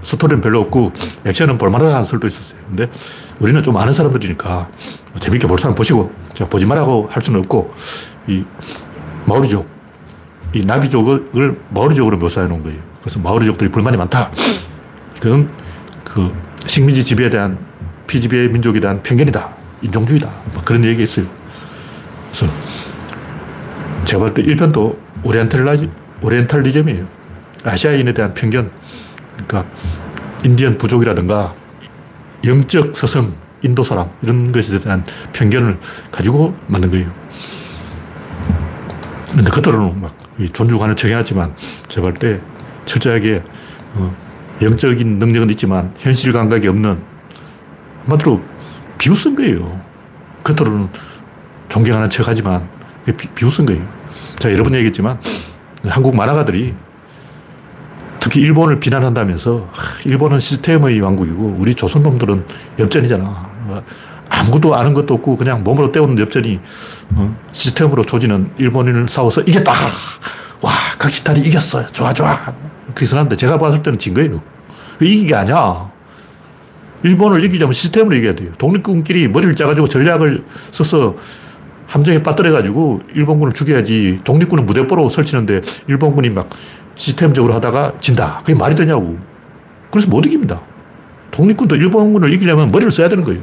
[0.04, 0.92] 스토리는 별로 없고
[1.26, 2.60] 액션은 볼만하다는 설도 있었어요.
[2.68, 2.90] 근데
[3.42, 4.70] 우리는 좀 아는 사람들이니까
[5.20, 7.72] 재밌게 볼 사람 보시고 제가 보지 말라고 할 수는 없고
[8.28, 8.46] 이
[9.26, 9.68] 마오리족,
[10.54, 12.80] 이 나비족을 마오리족으로 묘사해 놓은 거예요.
[13.02, 14.32] 그래서 마오리족들이 불만이 많다.
[15.20, 15.50] 그건
[16.08, 16.34] 그
[16.66, 17.58] 식민지 지배에 대한
[18.08, 19.56] 피지배 민족에 대한 편견이다.
[19.82, 20.30] 인종주의다.
[20.54, 21.26] 뭐 그런 얘기가 있어요.
[22.32, 22.48] 그래서
[24.06, 25.90] 제가 볼때 1편도 오리엔탈라지,
[26.22, 27.08] 오리엔탈리즘이에요.
[27.64, 28.72] 아시아인에 대한 편견.
[29.34, 29.66] 그러니까
[30.44, 31.54] 인디언 부족이라든가
[32.46, 35.78] 영적 서성, 인도 사람 이런 것에 대한 편견을
[36.12, 37.12] 가지고 만든 거예요.
[39.34, 40.16] 근데 그들은 막
[40.54, 41.54] 존중하는 척 해놨지만
[41.90, 42.42] 제가 볼 때
[42.86, 43.44] 철저하게
[43.96, 44.16] 어,
[44.62, 47.00] 영적인 능력은 있지만 현실 감각이 없는
[48.06, 48.42] 한마디로
[48.98, 49.80] 비웃은 거예요.
[50.44, 50.90] 겉으로는
[51.70, 52.68] 존경하는 척 하지만
[53.06, 53.88] 비, 비웃은 거예요.
[54.40, 55.20] 제가 여러 번 얘기했지만
[55.88, 56.74] 한국 만화가들이
[58.20, 59.72] 특히 일본을 비난한다면서
[60.06, 62.46] 일본은 시스템의 왕국이고 우리 조선놈들은
[62.80, 63.50] 엽전이잖아.
[64.30, 66.60] 아무것도 아는 것도 없고 그냥 몸으로 때우는 엽전이
[67.16, 67.38] 어?
[67.52, 69.72] 시스템으로 조지는 일본인을 싸워서 이겼다.
[70.98, 71.88] 와, 각시탈이 이겼어요.
[71.88, 72.38] 좋아, 좋아.
[72.86, 74.42] 그렇게 선하는데 제가 봤을 때는 진 거예요.
[75.00, 75.90] 이긴 게 아니야.
[77.04, 78.52] 일본을 이기려면 시스템으로 이겨야 돼요.
[78.58, 81.16] 독립군끼리 머리를 짜가지고 전략을 써서
[81.86, 86.50] 함정에 빠뜨려가지고 일본군을 죽여야지 독립군은 무대포로 설치는데 일본군이 막
[86.96, 88.40] 시스템적으로 하다가 진다.
[88.40, 89.18] 그게 말이 되냐고.
[89.92, 90.62] 그래서 못 이깁니다.
[91.32, 93.42] 독립군도 일본군을 이기려면 머리를 써야 되는 거예요.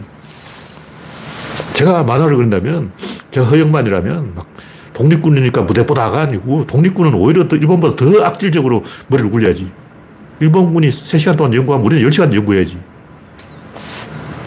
[1.75, 2.93] 제가 만화를 그린다면,
[3.31, 4.47] 제가 허영만이라면 막
[4.94, 9.70] 독립군이니까 무대포다가 아니고 독립군은 오히려 더 일본보다 더 악질적으로 머리를 굴려야지.
[10.40, 12.78] 일본군이 3시간 동안 연구하면 우리는 10시간 연구해야지.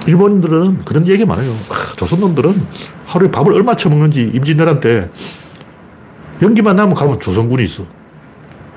[0.07, 1.51] 일본인들은 그런 얘기 많아요.
[1.69, 2.55] 아, 조선놈들은
[3.05, 5.09] 하루에 밥을 얼마 처먹는지 임진왜란 때
[6.41, 7.85] 연기만 나면 가면 조선군이 있어.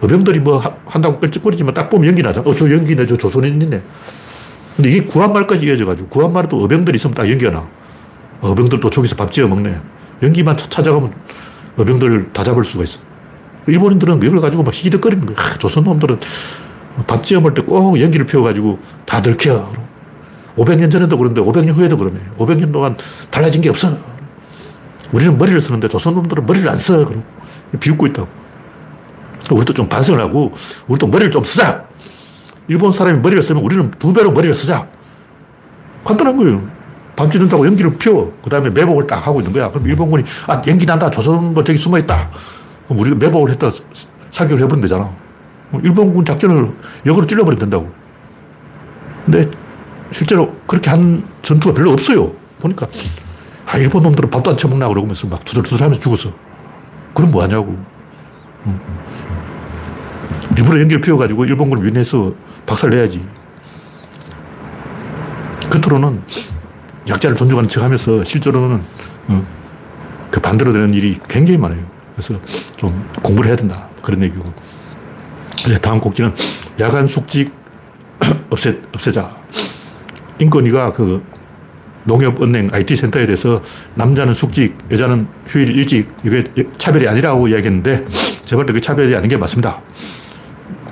[0.01, 2.49] 어병들이 뭐 한다고 껄쩍거리지만 딱 보면 연기 나잖아.
[2.49, 3.83] 어, 저 연기네, 저 조선인이네.
[4.77, 7.69] 근데 이게 구한말까지 이어져가지고 구한말에도 어병들이 있으면 딱 연기가 나.
[8.41, 9.79] 어병들도 저기서 밥 지어 먹네.
[10.23, 11.13] 연기만 찾아가면
[11.77, 12.99] 어병들을 다 잡을 수가 있어.
[13.67, 15.37] 일본인들은 이걸 가지고 막 희덕거리는 거야.
[15.39, 16.19] 아, 조선 놈들은
[17.07, 19.71] 밥 지어 먹을 때 꼭 연기를 피워가지고 다 들켜.
[20.57, 22.21] 500년 전에도 그런데 500년 후에도 그러네.
[22.37, 22.97] 500년 동안
[23.31, 23.97] 달라진 게 없어.
[25.13, 27.05] 우리는 머리를 쓰는데 조선 놈들은 머리를 안 써.
[27.05, 27.23] 그러고
[27.79, 28.29] 비웃고 있다고.
[29.53, 30.51] 우리도 좀 반성을 하고
[30.89, 31.85] 우리도 머리를 좀 쓰자.
[32.69, 34.87] 일본 사람이 머리를 쓰면 우리는 두 배로 머리를 쓰자.
[36.05, 36.69] 간단한 거예요.
[37.17, 38.33] 밤 지른다고 연기를 피워.
[38.43, 39.71] 그 다음에 매복을 딱 하고 있는 거야.
[39.71, 41.11] 그럼 일본군이, 아, 연기 난다.
[41.11, 42.31] 조선 뭐 저기 숨어 있다.
[42.87, 43.71] 그럼 우리가 매복을 했다.
[44.31, 45.11] 사격을 해버리면 되잖아.
[45.83, 46.73] 일본군 작전을
[47.07, 47.91] 역으로 찔러버리면 된다고.
[49.25, 49.51] 근데
[50.11, 52.33] 실제로 그렇게 한 전투가 별로 없어요.
[52.59, 52.87] 보니까,
[53.67, 56.33] 아, 일본 놈들은 밥도 안 처먹나 그러면서 막 두들두들 하면서 죽었어.
[57.15, 57.77] 그럼 뭐 하냐고.
[58.67, 58.81] 응.
[60.57, 62.33] 일부러 연기를 피워가지고 일본군을 위해서
[62.67, 63.27] 박살 내야지.
[65.71, 66.23] 겉으로는
[67.11, 68.81] 약자를 존중하는 척 하면서 실제로는
[69.29, 69.47] 어,
[70.31, 71.81] 그 반대로 되는 일이 굉장히 많아요.
[72.15, 72.41] 그래서
[72.77, 73.89] 좀 공부를 해야 된다.
[74.03, 74.45] 그런 얘기고.
[75.83, 76.35] 다음 곡지는
[76.79, 77.53] 야간 숙직
[78.51, 79.37] 없애, 없애자.
[80.39, 81.23] 인권위가 그
[82.05, 83.61] 농협은행 IT센터에 대해서
[83.95, 86.43] 남자는 숙직, 여자는 휴일 일찍, 이게
[86.79, 88.07] 차별이 아니라고 이야기했는데,
[88.45, 89.83] 제발 그게 차별이 아닌 게 맞습니다.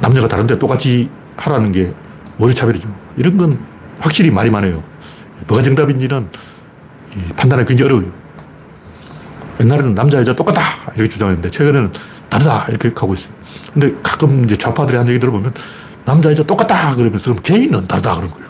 [0.00, 1.94] 남녀가 다른데 똑같이 하라는 게
[2.36, 2.94] 뭐지 차별이죠.
[3.16, 3.58] 이런 건
[4.00, 4.82] 확실히 말이 많아요.
[5.46, 6.28] 뭐가 정답인지는
[7.36, 8.12] 판단하기 굉장히 어려워요.
[9.60, 10.60] 옛날에는 남자, 여자 똑같다!
[10.94, 11.92] 이렇게 주장했는데, 최근에는
[12.28, 12.66] 다르다!
[12.68, 13.32] 이렇게 가고 있어요.
[13.72, 15.52] 근데 가끔 이제 좌파들이 한 얘기 들어보면,
[16.04, 16.94] 남자, 여자 똑같다!
[16.94, 18.14] 그러면서, 그럼 개인은 다르다!
[18.14, 18.48] 그런 거예요.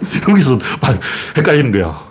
[0.28, 0.98] 여기서 막
[1.36, 2.05] 헷갈리는 거야.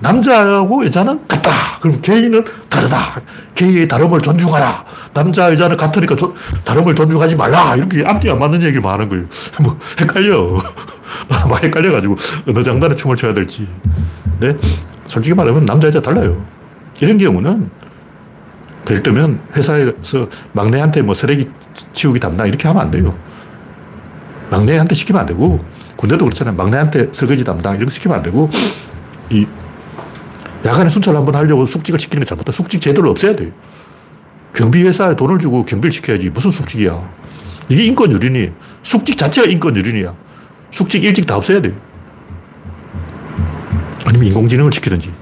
[0.00, 1.50] 남자하고 여자는 같다.
[1.80, 2.98] 그럼 게이는 다르다.
[3.54, 4.84] 게이의 다름을 존중하라.
[5.14, 7.74] 남자, 여자는 같으니까 조, 다름을 존중하지 말라.
[7.76, 9.24] 이렇게 앞뒤 안 맞는 얘기를 하는 거예요.
[9.62, 10.58] 뭐, 헷갈려.
[11.28, 12.16] 막 헷갈려가지고
[12.48, 13.66] 어느 장단에 춤을 춰야 될지.
[14.38, 14.56] 근데
[15.06, 16.44] 솔직히 말하면 남자, 여자 달라요.
[17.00, 17.70] 이런 경우는
[18.88, 21.50] 예를 들면 회사에서 막내한테 뭐 쓰레기
[21.92, 23.14] 치우기 담당 이렇게 하면 안 돼요.
[24.50, 25.62] 막내한테 시키면 안 되고
[25.96, 26.54] 군대도 그렇잖아요.
[26.56, 28.48] 막내한테 설거지 담당 이런 거 시키면 안 되고
[29.30, 29.46] 이
[30.64, 32.52] 야간에 순찰을 한번 하려고 숙직을 시키는 게 잘못다.
[32.52, 33.50] 숙직 제도를 없애야 돼요.
[34.54, 36.30] 경비회사에 돈을 주고 경비를 시켜야지.
[36.30, 37.08] 무슨 숙직이야.
[37.68, 38.50] 이게 인권 유린이
[38.82, 40.14] 숙직 자체가 인권 유린이야.
[40.70, 41.74] 숙직 일찍 다 없애야 돼요.
[44.06, 45.12] 아니면 인공지능을 시키든지.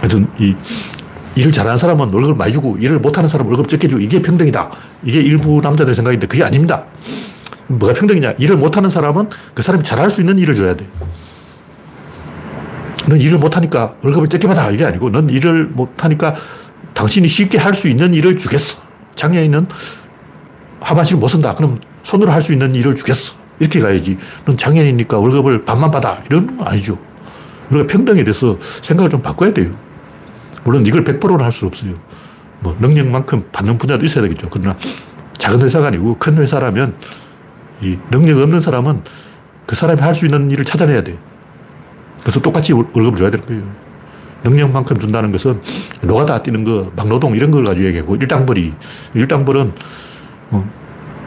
[0.00, 0.54] 하여튼, 이,
[1.34, 4.70] 일을 잘하는 사람은 월급을 많이 주고, 일을 못하는 사람은 월급 적게 주고, 이게 평등이다.
[5.04, 6.84] 이게 일부 남자들 생각인데, 그게 아닙니다.
[7.68, 8.32] 뭐가 평등이냐.
[8.38, 10.86] 일을 못하는 사람은 그 사람이 잘할 수 있는 일을 줘야 돼.
[13.12, 14.70] 넌 일을 못하니까 월급을 적게 받아.
[14.70, 16.34] 이게 아니고 넌 일을 못하니까
[16.94, 18.78] 당신이 쉽게 할 수 있는 일을 주겠어.
[19.16, 19.66] 장애인은
[20.80, 21.54] 하반신을 못 쓴다.
[21.54, 23.34] 그럼 손으로 할 수 있는 일을 주겠어.
[23.60, 24.16] 이렇게 가야지.
[24.46, 26.22] 넌 장애인이니까 월급을 반만 받아.
[26.30, 26.98] 이런 건 아니죠.
[27.70, 29.70] 우리가 평등에 대해서 생각을 좀 바꿔야 돼요.
[30.64, 31.92] 물론 이걸 100%는 할 수 없어요.
[32.60, 34.48] 뭐 능력만큼 받는 분야도 있어야 되겠죠.
[34.50, 34.74] 그러나
[35.36, 36.94] 작은 회사가 아니고 큰 회사라면
[37.82, 39.02] 이 능력 없는 사람은
[39.66, 41.18] 그 사람이 할 수 있는 일을 찾아내야 돼.
[42.22, 43.62] 그래서 똑같이 월급을 줘야 되는 거예요.
[44.44, 45.60] 능력만큼 준다는 것은
[46.02, 48.72] 노가다 뛰는 거, 막노동 이런 걸 가지고 얘기하고 일당벌이.
[49.14, 49.72] 일당벌은
[50.50, 50.70] 어,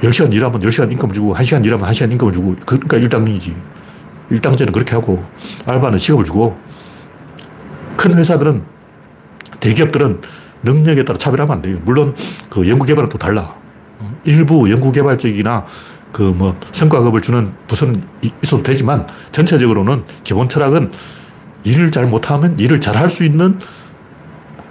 [0.02, 3.56] 10시간 일하면 10시간 임금을 주고 1시간 일하면 1시간 임금을 주고 그러니까 일당이지.
[4.32, 5.24] 일당제는 그렇게 하고
[5.66, 6.58] 알바는 시급을 주고
[7.96, 8.64] 큰 회사들은
[9.60, 10.22] 대기업들은
[10.64, 11.78] 능력에 따라 차별하면 안 돼요.
[11.86, 12.16] 물론
[12.50, 13.56] 그 연구개발은 또 달라.
[14.24, 15.66] 일부 연구개발적이나
[16.16, 18.02] 그 뭐 성과급을 주는 부서는
[18.42, 20.94] 있어도 되지만 전체적으로는 기본 철학은
[21.66, 23.60] 일을 잘 못하면 일을 잘 할 수 있는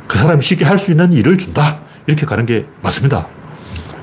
[0.08, 1.80] 그 사람이 쉽게 할 수 있는 일을 준다.
[2.06, 3.26] 이렇게 가는 게 맞습니다.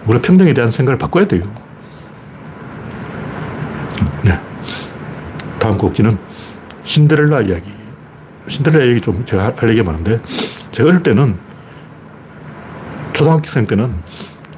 [0.05, 1.41] 우리가 평등에 대한 생각을 바꿔야 돼요.
[4.23, 4.39] 네.
[5.57, 6.19] 다음 곡지는
[6.83, 7.71] 신데렐라 이야기.
[8.47, 10.21] 신데렐라 이야기 좀 제가 할 얘기가 많은데,
[10.71, 11.39] 제가 어릴 때는,
[13.13, 13.95] 초등학생 때는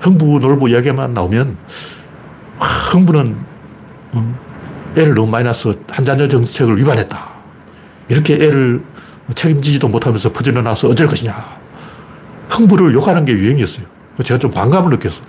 [0.02, 1.58] 흥부, 놀부 이야기만 나오면,
[2.58, 3.36] 흥부는
[4.13, 4.39] 어,
[4.96, 7.30] 애를 너무 많이 낳아서 한자녀 정책을 위반했다.
[8.10, 8.84] 이렇게 애를
[9.34, 11.34] 책임지지도 못하면서 퍼져나서 어쩔 것이냐.
[12.50, 13.86] 흥부를 욕하는 게 유행이었어요.
[14.24, 15.24] 제가 좀 반감을 느꼈어.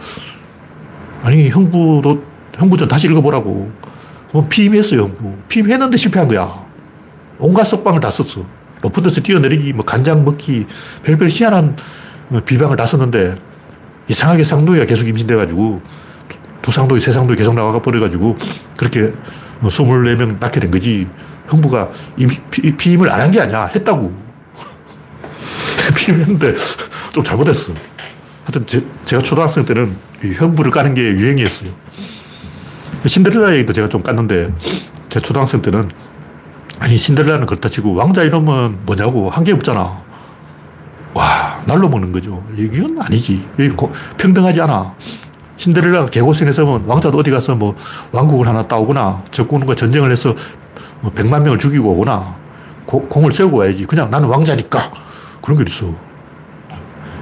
[1.22, 2.22] 아니, 흥부도,
[2.58, 3.72] 흥부 좀 다시 읽어보라고.
[4.32, 5.36] 뭐 피임했어요, 흥부.
[5.48, 6.62] 피임했는데 실패한 거야.
[7.38, 8.44] 온갖 속방을 다 썼어.
[8.82, 10.66] 높은 데서 뛰어내리기, 뭐 간장 먹기,
[11.02, 11.76] 별별 희한한
[12.30, 13.36] 어, 비방을 다 썼는데,
[14.08, 15.80] 이상하게 쌍둥이가 계속 임신돼가지고,
[16.64, 18.38] 두 쌍둥이, 세 쌍둥이 계속 나가 버려가지고,
[18.78, 19.12] 그렇게
[19.60, 21.06] 24명 뭐 낳게 된 거지.
[22.50, 23.66] 피, 피임을 안 한 게 아니야.
[23.66, 24.10] 했다고.
[25.94, 26.54] 피임했는데
[27.12, 27.74] 좀 잘못했어.
[28.44, 31.70] 하여튼 제, 제가 초등학생 때는 형부를 까는 게 유행이었어요.
[33.06, 34.54] 신데렐라 얘기도 제가 좀 깠는데
[35.10, 35.90] 제 초등학생 때는
[36.78, 40.02] 아니 신데렐라는 그렇다 치고 왕자 이름은 뭐냐고 한 게 없잖아.
[41.12, 42.42] 와 날로 먹는 거죠.
[42.56, 43.46] 이건 아니지.
[44.16, 44.94] 평등하지 않아.
[45.56, 47.74] 신데렐라가 개고생했으면 왕자도 어디 가서 뭐
[48.12, 50.34] 왕국을 하나 따오거나 적군과 전쟁을 해서
[51.00, 52.44] 뭐 100만 명을 죽이고 오거나
[52.86, 53.86] 고, 공을 세우고 와야지.
[53.86, 54.78] 그냥 나는 왕자니까.
[55.42, 55.94] 그런 게 있어.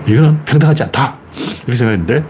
[0.06, 1.18] 이거는 평등하지 않다.
[1.64, 2.24] 이렇게 생각했는데,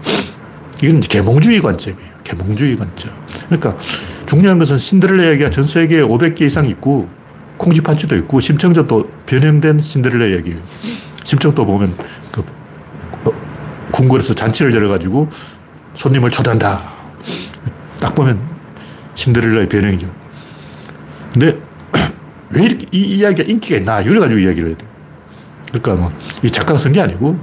[0.81, 2.09] 이건 계몽주의 관점이에요.
[2.23, 3.11] 계몽주의 관점.
[3.47, 3.77] 그러니까
[4.25, 7.09] 중요한 것은 신데렐라 이야기가 전 세계에 500개 이상 있고,
[7.57, 10.59] 콩쥐판치도 있고, 심청전도 변형된 신데렐라 이야기예요.
[11.23, 11.95] 심청도 보면,
[12.31, 12.43] 그,
[13.25, 13.31] 어,
[13.91, 15.29] 궁궐에서 잔치를 열어가지고
[15.95, 16.81] 손님을 초대한다.
[17.99, 18.39] 딱 보면
[19.15, 20.11] 신데렐라의 변형이죠.
[21.33, 21.57] 근데
[22.51, 24.01] 왜 이렇게 이 이야기가 인기가 있나?
[24.01, 24.85] 이걸 가지고 이야기를 해야 돼.
[25.71, 26.11] 그러니까 뭐,
[26.43, 27.39] 이 작가가 쓴 게 아니고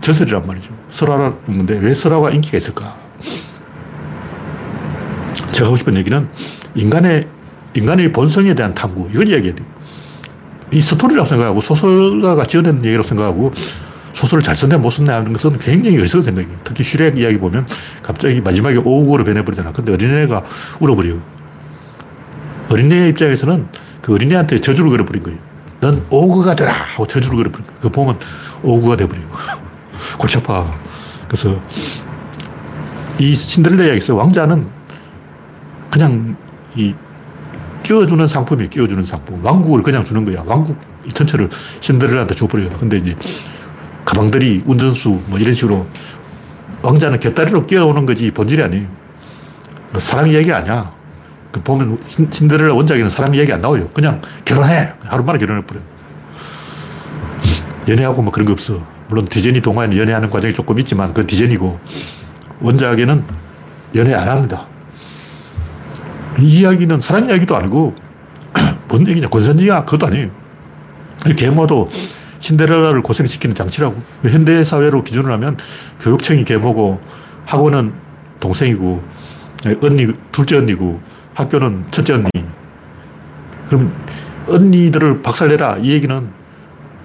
[0.00, 0.74] 저설이란 말이죠.
[0.90, 2.96] 설화라는 건데 왜 설화가 인기가 있을까?
[5.52, 6.28] 제가 하고 싶은 얘기는
[6.74, 7.24] 인간의,
[7.74, 9.66] 인간의 본성에 대한 탐구, 이걸 이야기해야 돼요.
[10.72, 13.52] 이 스토리라고 생각하고 소설가가 지어낸 얘기라고 생각하고
[14.12, 16.58] 소설을 잘 썼네, 못 썼네 하는 것은 굉장히 어리석은 생각이에요.
[16.64, 17.66] 특히 슈렉 이야기 보면
[18.02, 19.72] 갑자기 마지막에 오우고로 변해버리잖아.
[19.72, 20.42] 근데 어린애가
[20.80, 21.22] 울어버려요.
[22.70, 23.68] 어린애 입장에서는
[24.00, 25.38] 그 어린애한테 저주를 걸어버린 거예요.
[25.80, 26.72] 넌 오그가 되라!
[26.72, 27.80] 하고 저주를 걸어버린 거예요.
[27.80, 28.18] 그거 보면
[28.62, 29.26] 오그가 돼버려요.
[30.18, 30.72] 골치 아파.
[31.26, 31.60] 그래서
[33.18, 34.66] 이 신데렐라 이야기에서 왕자는
[35.90, 36.36] 그냥
[36.74, 36.94] 이
[37.82, 39.44] 끼워주는 상품이 끼워주는 상품.
[39.44, 40.42] 왕국을 그냥 주는 거야.
[40.46, 40.76] 왕국
[41.12, 41.48] 전체를
[41.80, 42.70] 신데렐라한테 줘버려요.
[42.78, 43.16] 근데 이제
[44.12, 45.86] 가방들이 운전수 뭐 이런 식으로
[46.82, 48.86] 왕자는 곁다리로 끼어오는 거지 본질이 아니에요.
[49.96, 50.92] 사람 이야기 아니야.
[51.50, 53.88] 그 보면 신데렐라 원작에는 사람 이야기 안 나와요.
[53.94, 54.92] 그냥 결혼해.
[55.02, 55.80] 하루 만에 결혼해버려.
[57.88, 58.86] 연애하고 뭐 그런 거 없어.
[59.08, 61.80] 물론 디즈니 동화에는 연애하는 과정이 조금 있지만 그건 디즈니고
[62.60, 63.24] 원작에는
[63.94, 64.66] 연애 안 합니다.
[66.38, 67.94] 이 이야기는 사람 이야기도 아니고
[68.88, 69.28] 뭔 얘기냐.
[69.28, 70.30] 권선징악 그것도 아니에요.
[71.36, 71.88] 계모도
[72.42, 74.02] 신데렐라를 고생시키는 장치라고.
[74.24, 75.56] 현대 사회로 기준을 하면
[76.00, 77.00] 교육청이 계모고
[77.46, 77.92] 학원은
[78.40, 79.02] 동생이고
[79.80, 81.00] 언니, 둘째 언니고
[81.34, 82.28] 학교는 첫째 언니.
[83.68, 83.94] 그럼
[84.48, 85.78] 언니들을 박살내라.
[85.82, 86.30] 이 얘기는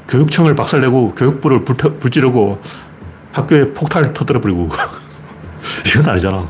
[0.07, 2.59] 교육청을 박살내고 교육부를 불, 불지르고
[3.31, 4.69] 학교에 폭탄을 터뜨려 버리고
[5.85, 6.49] 이건 아니잖아.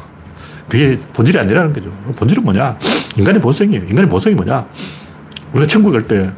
[0.69, 1.89] 그게 본질이 아니라는 거죠.
[2.15, 2.78] 본질은 뭐냐?
[3.17, 3.84] 인간의 본성이에요.
[3.84, 4.65] 인간의 본성이 뭐냐?
[5.52, 6.32] 우리가 천국 갈 때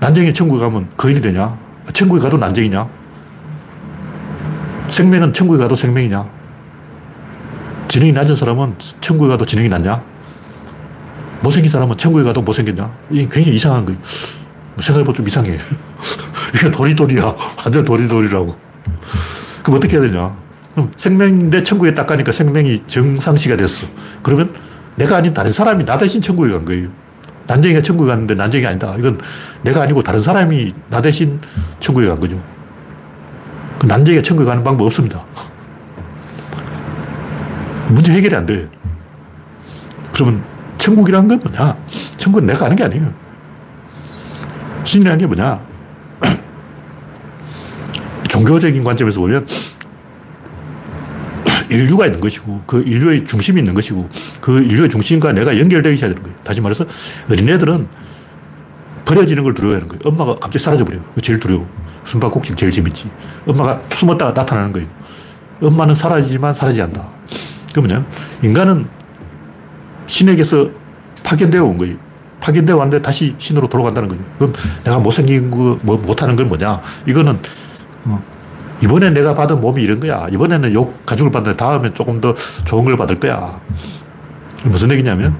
[0.00, 1.61] 난쟁이 천국 가면 거인이 되냐?
[1.92, 2.88] 천국에 가도 난쟁이냐?
[4.88, 6.28] 생명은 천국에 가도 생명이냐?
[7.88, 10.02] 지능이 낮은 사람은 천국에 가도 지능이 낮냐?
[11.42, 12.90] 못생긴 사람은 천국에 가도 못생겼냐?
[13.10, 14.00] 이게 굉장히 이상한 거예요.
[14.78, 15.58] 생각해보면 좀 이상해.
[16.54, 17.34] 이게 도리도리야.
[17.64, 18.56] 완전 도리도리라고.
[19.62, 20.34] 그럼 어떻게 해야 되냐?
[20.72, 23.86] 그럼 생명인데 천국에 딱 가니까 생명이 정상시가 됐어.
[24.22, 24.54] 그러면
[24.96, 26.88] 내가 아닌 다른 사람이 나 대신 천국에 간 거예요.
[27.46, 28.94] 난쟁이가 천국에 갔는데 난쟁이 아니다.
[28.98, 29.18] 이건
[29.62, 31.40] 내가 아니고 다른 사람이 나 대신
[31.80, 32.42] 천국에 간 거죠.
[33.78, 35.24] 그 난쟁이가 천국에 가는 방법 없습니다.
[37.88, 38.68] 문제 해결이 안 돼.
[40.12, 40.42] 그러면
[40.78, 41.76] 천국이란 건 뭐냐?
[42.16, 43.12] 천국은 내가 가는 게 아니에요.
[44.84, 45.62] 신이라는 게 뭐냐?
[48.28, 49.46] 종교적인 관점에서 보면
[51.72, 54.08] 인류가 있는 것이고 그 인류의 중심이 있는 것이고
[54.40, 56.36] 그 인류의 중심과 내가 연결되어 있어야 되는 거예요.
[56.44, 56.84] 다시 말해서
[57.30, 57.88] 어린애들은
[59.04, 60.00] 버려지는 걸 두려워하는 거예요.
[60.04, 61.02] 엄마가 갑자기 사라져버려요.
[61.22, 61.68] 제일 두려워.
[62.04, 63.10] 숨바꼭질 제일 재밌지.
[63.46, 64.88] 엄마가 숨었다가 나타나는 거예요.
[65.62, 67.08] 엄마는 사라지지만 사라지지 않다.
[67.74, 68.04] 그 뭐냐?
[68.42, 68.86] 인간은
[70.06, 70.68] 신에게서
[71.24, 71.96] 파견되어 온 거예요.
[72.40, 74.20] 파견되어 왔는데 다시 신으로 돌아간다는 거죠.
[74.38, 74.52] 그럼
[74.84, 76.82] 내가 못생긴 거, 뭐, 못하는 건 뭐냐?
[77.06, 77.38] 이거는,
[78.04, 78.22] 어,
[78.82, 80.26] 이번에 내가 받은 몸이 이런 거야.
[80.30, 83.60] 이번에는 욕 가죽을 받는데 다음에 조금 더 좋은 걸 받을 거야.
[84.64, 85.36] 무슨 얘기냐면,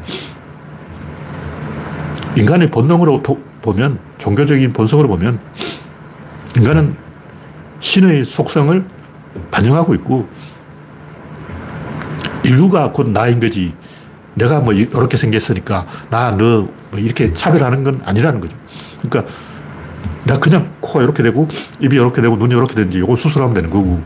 [2.37, 5.41] 인간의 본능으로 도, 보면, 종교적인 본성으로 보면,
[6.57, 6.97] 인간은
[7.81, 8.85] 신의 속성을
[9.51, 10.29] 반영하고 있고,
[12.45, 13.75] 인류가 곧 나인 거지.
[14.35, 18.57] 내가 뭐 이렇게 생겼으니까 나, 너, 뭐 이렇게 차별하는 건 아니라는 거죠.
[19.03, 19.33] 그러니까
[20.25, 21.49] 내가 그냥 코가 이렇게 되고
[21.81, 24.03] 입이 이렇게 되고 눈이 이렇게 되는지 이걸 수술하면 되는 거고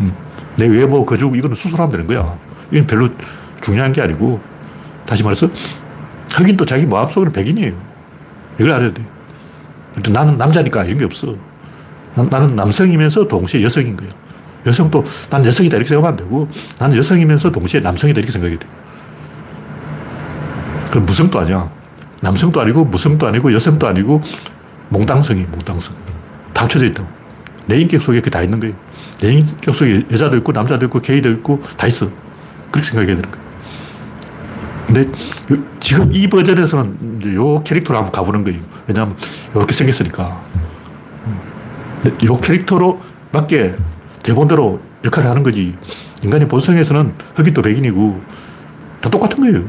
[0.00, 0.12] 음.
[0.56, 2.36] 내 외모, 거죽 이거는 수술하면 되는 거야.
[2.70, 3.08] 이건 별로
[3.60, 4.40] 중요한 게 아니고
[5.06, 5.48] 다시 말해서
[6.30, 7.74] 흑인도 자기 마음속에는 백인이에요.
[8.58, 9.02] 이걸 알아야 돼.
[10.10, 11.34] 나는 남자니까 이런 게 없어.
[12.14, 14.12] 나 는 남성이면서 동시에 여성인 거예요.
[14.66, 16.48] 여성도 난 여성이다 이렇게 생각하면 안 되고
[16.78, 18.66] 나는 여성이면서 동시에 남성이다 이렇게 생각해야 돼.
[20.86, 21.70] 그건 무성도 아니야.
[22.20, 24.20] 남성도 아니고 무성도 아니고 여성도 아니고
[24.90, 25.94] 몽당성이 몽당성.
[26.52, 27.08] 다 합쳐져 있다고.
[27.66, 28.74] 내 인격 속에 그게 다 있는 거예요.
[29.20, 32.10] 내 인격 속에 여자도 있고 남자도 있고 게이도 있고 다 있어.
[32.70, 33.50] 그렇게 생각해야 되는 거예요.
[34.86, 35.08] 근데
[35.78, 38.60] 지금 이 버전에서는 이제 요 캐릭터로 한번 가보는 거예요.
[38.86, 39.16] 왜냐하면
[39.54, 40.40] 이렇게 생겼으니까.
[42.20, 43.00] 이 캐릭터로
[43.30, 43.76] 맞게
[44.22, 45.76] 대본대로 역할을 하는 거지.
[46.22, 48.20] 인간의 본성에서는 흑인도 백인이고
[49.00, 49.64] 다 똑같은 거예요.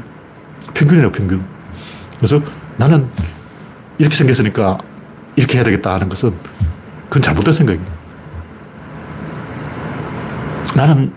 [0.74, 1.46] 평균이에요, 평균.
[2.18, 2.42] 그래서
[2.78, 3.08] 나는
[3.98, 4.78] 이렇게 생겼으니까
[5.36, 6.34] 이렇게 해야 되겠다 하는 것은
[7.10, 7.86] 그건 잘못된 생각이에요.
[10.76, 11.14] 나는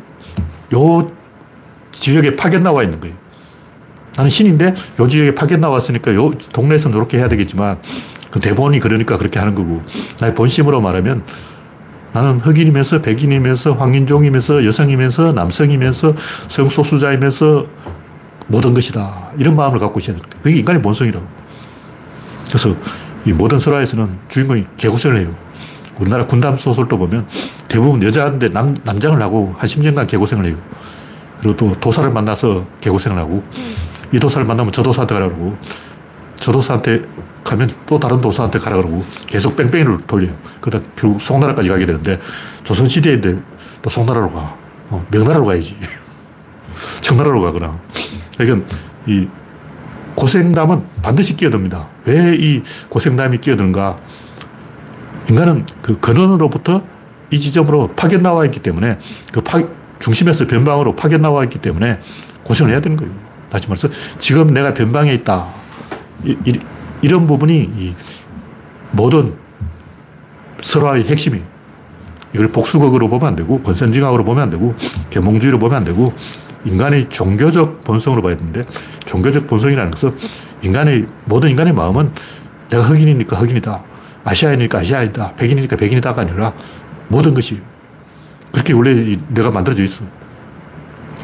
[0.75, 1.11] 요
[1.93, 3.17] 지역에 파견 나와 있는 거예요.
[4.17, 7.79] 나는 신인데 요 지역에 파견 나왔으니까 요 동네에서는 이렇게 해야 되겠지만
[8.31, 9.83] 그 대본이 그러니까 그렇게 하는 거고
[10.21, 11.25] 나의 본심으로 말하면
[12.13, 16.15] 나는 흑인이면서 백인이면서 황인종이면서 여성이면서 남성이면서
[16.49, 17.67] 성소수자이면서
[18.47, 19.31] 모든 것이다.
[19.37, 20.43] 이런 마음을 갖고 있어야 되는 거예요.
[20.43, 21.27] 그게 인간의 본성이라고.
[22.47, 22.77] 그래서
[23.25, 25.35] 이 모든 설화에서는 주인공이 개고생을 해요.
[25.99, 27.27] 우리나라 군담 소설도 보면
[27.69, 30.57] 대부분 여자인데 남, 남장을 하고 한 10년간 개고생을 해요.
[31.41, 33.43] 그리고 또 도사를 만나서 개고생을 하고
[34.13, 35.57] 이 도사를 만나면 저 도사한테 가라 그러고
[36.37, 37.03] 저 도사한테
[37.45, 40.35] 가면 또 다른 도사한테 가라 그러고 계속 뺑뺑이를 돌려요.
[40.61, 42.21] 그러다 결국 송나라까지 가게 되는데
[42.65, 43.43] 조선시대인데
[43.83, 44.57] 또 송나라로 가.
[44.91, 45.77] 어, 명나라로 가야지.
[47.01, 47.79] 청나라로 가거나.
[48.37, 48.75] 그러니까
[49.07, 49.29] 이
[50.17, 51.89] 고생담은 반드시 끼어듭니다.
[52.07, 53.97] 왜 이 고생담이 끼어드는가?
[55.29, 56.83] 인간은 그 근원으로부터
[57.31, 58.99] 이 지점으로 파견 나와 있기 때문에
[59.33, 59.63] 그 파,
[59.99, 61.99] 중심에서 변방으로 파견 나와 있기 때문에
[62.45, 63.13] 고생을 해야 되는 거예요.
[63.51, 65.47] 다시 말해서 지금 내가 변방에 있다.
[66.25, 66.59] 이, 이,
[67.03, 67.95] 이런 부분이 이
[68.93, 69.35] 모든
[70.63, 71.43] 설화의 핵심이
[72.35, 74.75] 이걸 복수극으로 보면 안 되고 권선징악으로 보면 안 되고
[75.11, 76.13] 계몽주의로 보면 안 되고
[76.65, 78.65] 인간의 종교적 본성으로 봐야 되는데
[79.05, 80.17] 종교적 본성이라는 것은
[80.63, 82.13] 인간의 모든 인간의 마음은
[82.71, 83.83] 내가 흑인이니까 흑인이다.
[84.25, 85.35] 아시아인이니까 아시아이다.
[85.35, 86.55] 백인이니까 백인이다가 아니라
[87.09, 87.61] 모든 것이
[88.53, 90.05] 그렇게 원래 내가 만들어져 있어.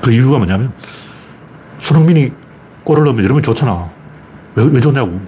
[0.02, 0.72] 그 이유가 뭐냐면
[1.78, 2.32] 손흥민이
[2.84, 3.90] 골을 넣으면 여러분 좋잖아.
[4.54, 5.20] 왜, 왜 좋냐고.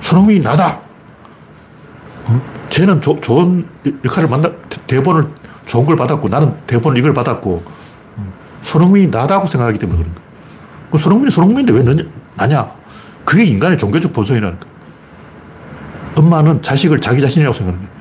[0.00, 0.80] 손흥민이 나다.
[2.24, 2.42] 어?
[2.68, 3.66] 쟤는 조, 좋은
[4.04, 4.50] 역할을 만나,
[4.86, 5.24] 대본을
[5.66, 7.62] 좋은 걸 받았고 나는 대본 이걸 받았고
[8.62, 10.14] 손흥민이 나다고 생각하기 때문에 그런.
[10.90, 12.02] 그 손흥민이 손흥민인데 왜 너냐,
[12.36, 12.70] 나냐?
[13.24, 14.72] 그게 인간의 종교적 본성이라는 거야.
[16.14, 17.92] 엄마는 자식을 자기 자신이라고 생각하는 거야.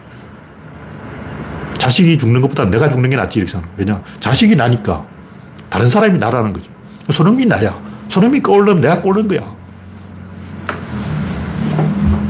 [1.77, 3.95] 자식이 죽는 것보다 내가 죽는 게 낫지 이렇게 생각하는 거야.
[3.95, 4.03] 왜냐?
[4.19, 5.05] 자식이 나니까
[5.69, 6.69] 다른 사람이 나라는 거죠.
[7.09, 7.73] 손흥민이 나야.
[8.09, 9.41] 손흥민이 골 넣으면 내가 골 넣은 거야.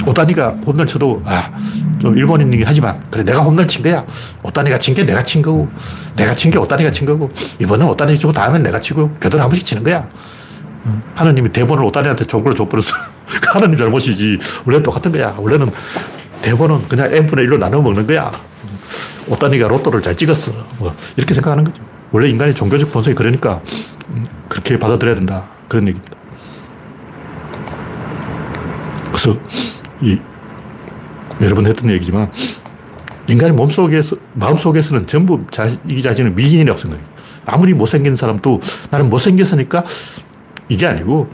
[0.06, 1.52] 오다니가 홈런 쳐도 아,
[2.00, 4.04] 좀 일본인이긴 하지만 그래 내가 홈런 친 거야.
[4.44, 5.70] 오다니가 친 게 내가 친 거고
[6.16, 9.66] 내가 친 게 오다니가 친 거고 이번엔 오다니 치고 다음엔 내가 치고 교대로 한 번씩
[9.66, 10.08] 치는 거야.
[11.16, 11.84] 하느님이 대본을
[12.26, 12.96] 좋은 걸 줘버렸어.
[13.54, 14.40] 하나님 잘못이지.
[14.66, 15.36] 원래는 똑같은 거야.
[15.38, 15.72] 원래는
[16.42, 18.32] 대본은 그냥 n분의 1로 나눠 먹는 거야.
[19.28, 20.52] 오따니가 로또를 잘 찍었어.
[20.80, 21.82] 뭐 이렇게 생각하는 거죠.
[22.12, 23.62] 원래 인간의 종교적 본성이 그러니까
[24.10, 25.48] 음, 그렇게 받아들여야 된다.
[25.70, 26.18] 그런 얘기입니다.
[29.08, 29.38] 그래서
[30.02, 30.20] 이
[31.42, 32.30] 여러 번 했던 얘기지만
[33.32, 37.08] 인간의 몸속에서, 마음속에서는 전부 자기 자신을 미인이라고 생각해요.
[37.46, 38.60] 아무리 못생긴 사람도
[38.90, 39.86] 나는 못생겼으니까
[40.68, 41.30] 이게 아니고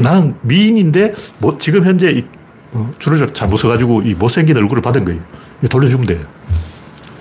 [0.00, 2.24] 나는 미인인데 뭐 지금 현재 이
[2.72, 5.20] 어, 줄을 잘못 서가지고 이 못생긴 얼굴을 받은 거예요.
[5.68, 6.26] 돌려주면 돼요.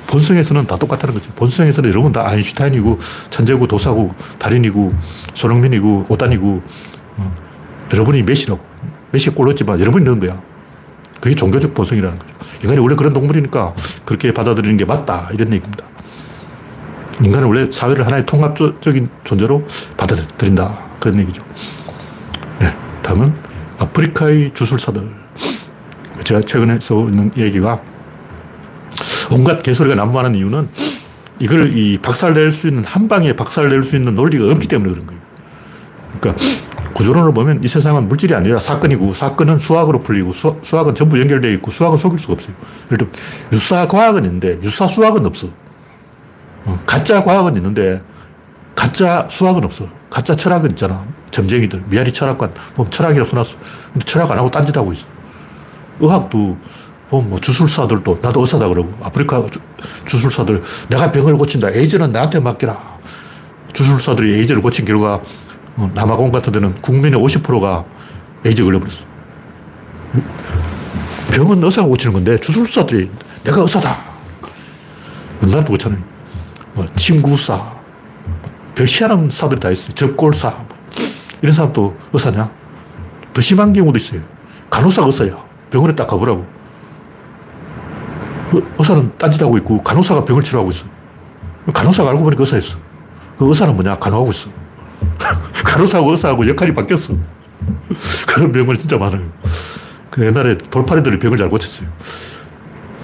[0.08, 1.30] 본성에서는 다 똑같다는 거죠.
[1.34, 2.98] 본성에서는 여러분 다 아인슈타인이고
[3.30, 4.94] 천재고 도사고 달인이고
[5.34, 6.62] 손흥민이고 오단이고
[7.18, 7.36] 어,
[7.94, 8.62] 여러분이 메시라고.
[9.12, 10.42] 메시 골 넣었지만 여러분이 넣은 거야.
[11.20, 12.34] 그게 종교적 본성이라는 거죠.
[12.64, 13.74] 인간이 원래 그런 동물이니까
[14.06, 15.30] 그렇게 받아들이는 게 맞다.
[15.34, 15.86] 이런 얘기입니다.
[17.22, 19.66] 인간은 원래 사회를 하나의 통합적인 존재로
[19.98, 20.80] 받아들인다.
[21.00, 21.44] 그런 얘기죠.
[22.60, 22.76] 네.
[23.02, 23.34] 다음은
[23.80, 25.28] 아프리카의 주술사들.
[26.24, 27.82] 제가 최근에 써 있는 얘기가
[29.32, 30.70] 온갖 개소리가 난무하는 이유는
[31.40, 34.92] 이걸 이 박살 낼 수 있는, 한 방에 박살 낼 수 있는 논리가 없기 때문에
[34.92, 35.22] 그런 거예요.
[36.20, 36.44] 그러니까
[36.98, 41.70] 구조론을 보면 이 세상은 물질이 아니라 사건이고 사건은 수학으로 풀리고 수, 학은 전부 연결되어 있고
[41.70, 42.56] 수학은 속일 수가 없어요.
[42.88, 43.10] 예를 들어
[43.52, 45.48] 유사 과학은 있는데 유사 수학은 없어.
[46.66, 48.02] 어, 가짜 과학은 있는데
[48.74, 49.88] 가짜 수학은 없어.
[50.10, 51.06] 가짜 철학은 있잖아.
[51.30, 52.52] 점쟁이들, 미아리 철학관.
[52.74, 53.58] 보면 철학이라고 써놨어.
[53.94, 55.06] 근데 철학 안 하고 딴짓하고 있어.
[56.00, 56.58] 의학도
[57.10, 59.46] 보면 뭐 주술사들도 나도 의사다 그러고 아프리카
[60.08, 61.70] 주, 술사들 내가 병을 고친다.
[61.70, 62.98] 에이즈는 나한테 맡기라.
[63.74, 65.22] 주술사들이 에이즈를 고친 결과 어,
[65.86, 67.86] 남아공 같은 데는 국민의 50%가
[68.46, 69.06] 에이즈 걸려버렸어.
[71.32, 73.12] 병은 의사가 고치는 건데 주술사들이
[73.44, 73.96] 내가 의사다.
[75.42, 76.02] 우리나라도 그렇잖아요.
[76.74, 77.74] 뭐 친구사,
[78.74, 79.90] 별 희한한 사들이 다 있어요.
[79.90, 80.50] 접골사.
[80.50, 80.68] 뭐.
[81.42, 82.50] 이런 사람도 의사냐?
[83.34, 84.22] 더 심한 경우도 있어요.
[84.70, 85.38] 간호사가 의사야.
[85.70, 86.46] 병원에 딱 가보라고.
[88.80, 90.86] 의사는 딴짓하고 있고 간호사가 병을 치료하고 있어.
[91.72, 92.78] 간호사가 알고 보니까 의사였어.
[93.38, 93.96] 그 의사는 뭐냐?
[93.98, 94.50] 간호하고 있어.
[95.66, 97.16] 간호사하고 의사하고 역할이 바뀌었어.
[98.28, 99.24] 그런 병을 진짜 많아요.
[100.10, 101.88] 그 옛날에 돌팔이들이 병을 잘 고쳤어요.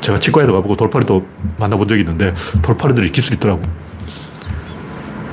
[0.01, 1.25] 제가 치과에도 가보고 돌팔이도
[1.57, 3.61] 만나본 적이 있는데 돌팔이들이 기술이 있더라고.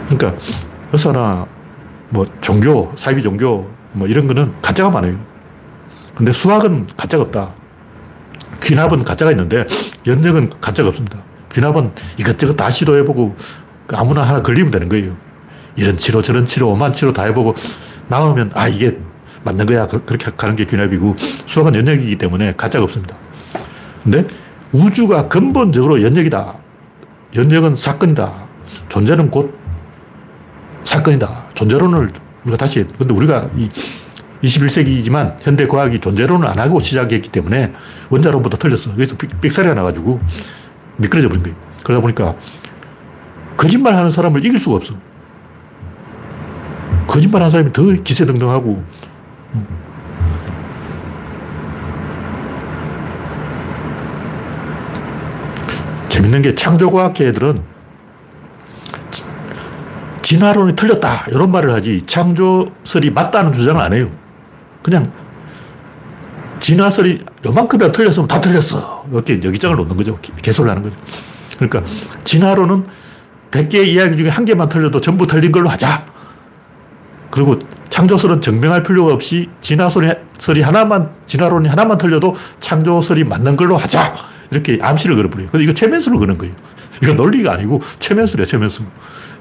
[0.08, 0.40] 그러니까
[0.92, 1.46] 의사나
[2.10, 5.18] 뭐 종교, 사이비 종교 뭐 이런 거는 가짜가 많아요.
[6.14, 7.54] 근데 수학은 가짜가 없다.
[8.62, 9.66] 귀납은 가짜가 있는데
[10.06, 11.22] 연력은 가짜가 없습니다.
[11.52, 13.34] 귀납은 이것저것 다 시도해보고
[13.92, 15.16] 아무나 하나 걸리면 되는 거예요.
[15.76, 17.54] 이런 치료, 저런 치료, 오만 치료 다 해보고
[18.08, 18.98] 나오면 아, 이게
[19.44, 19.86] 맞는 거야.
[19.86, 21.16] 그, 그렇게 가는 게 귀납이고
[21.46, 23.16] 수학은 연역이기 때문에 가짜가 없습니다.
[24.02, 24.26] 근데
[24.72, 26.54] 우주가 근본적으로 연역이다.
[27.36, 28.48] 연역은 사건이다.
[28.88, 29.54] 존재는 곧
[30.84, 31.44] 사건이다.
[31.54, 32.10] 존재론을
[32.44, 33.68] 우리가 다시, 근데 우리가 이
[34.42, 37.72] 21세기이지만 현대 과학이 존재론을 안 하고 시작했기 때문에
[38.08, 38.94] 원자론보다 틀렸어.
[38.94, 40.20] 그래서 삑사리가 나가지고
[40.96, 41.56] 미끄러져 버린 거예요.
[41.84, 42.34] 그러다 보니까
[43.56, 44.94] 거짓말 하는 사람을 이길 수가 없어.
[47.06, 48.84] 거짓말 하는 사람이 더 기세등등하고
[56.08, 57.62] 재밌는 게 창조과학계들은
[60.22, 64.10] 진화론이 틀렸다 이런 말을 하지 창조설이 맞다는 주장을 안 해요.
[64.82, 65.10] 그냥
[66.60, 69.06] 진화설이 요만큼이나 틀렸으면 다 틀렸어.
[69.10, 70.18] 이렇게 여기장을 놓는 거죠.
[70.42, 70.96] 개소를 하는 거죠.
[71.58, 71.82] 그러니까
[72.22, 72.86] 진화론은
[73.50, 76.06] 100개의 이야기 중에 한 개만 틀려도 전부 틀린 걸로 하자.
[77.30, 77.58] 그리고
[77.88, 84.14] 창조설은 증명할 필요가 없이 진화설이 하나만, 진화론이 하나만 틀려도 창조설이 맞는 걸로 하자.
[84.50, 85.48] 이렇게 암시를 걸어버려요.
[85.50, 86.54] 근데 이거 최면수를 거는 거예요.
[87.02, 88.82] 이거 논리가 아니고 최면수래, 최면수.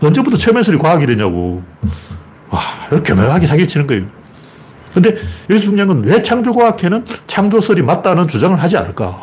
[0.02, 1.64] 언제부터 최면술이 과학이 되냐고.
[2.50, 2.62] 와,
[3.04, 4.06] 교묘하게 사기치는 거예요.
[4.94, 5.16] 근데
[5.50, 9.20] 여기서 중요한 건 왜 창조과학회는 창조설이 맞다는 주장을 하지 않을까?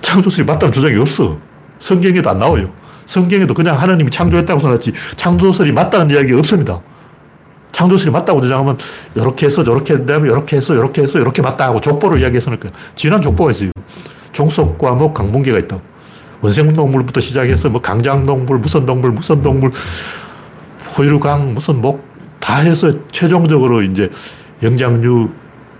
[0.00, 1.38] 창조설이 맞다는 주장이 없어.
[1.78, 2.72] 성경에도 안 나와요.
[3.06, 6.80] 성경에도 그냥 하나님이 창조했다고 써놨지 창조설이 맞다는 이야기가 없습니다.
[7.80, 8.78] 창조설이 맞다고 주장하면
[9.14, 13.20] 이렇게 해서 저렇게 된다면 이렇게 해서 이렇게 해서 이렇게 맞다 하고 족보를 이야기해서 그러니까 진한
[13.20, 13.70] 족보가 있어요.
[14.32, 15.82] 종속 과목 뭐 강분계가 있다고.
[16.42, 19.72] 원생동물부터 시작해서 뭐 강장동물, 무슨 동물, 무슨 동물,
[20.94, 22.10] 포유강, 무슨 목
[22.40, 24.10] 다 해서 최종적으로 이제
[24.62, 25.30] 영장류,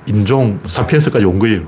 [0.07, 1.63] 인종, 사피엔스까지 온 거예요.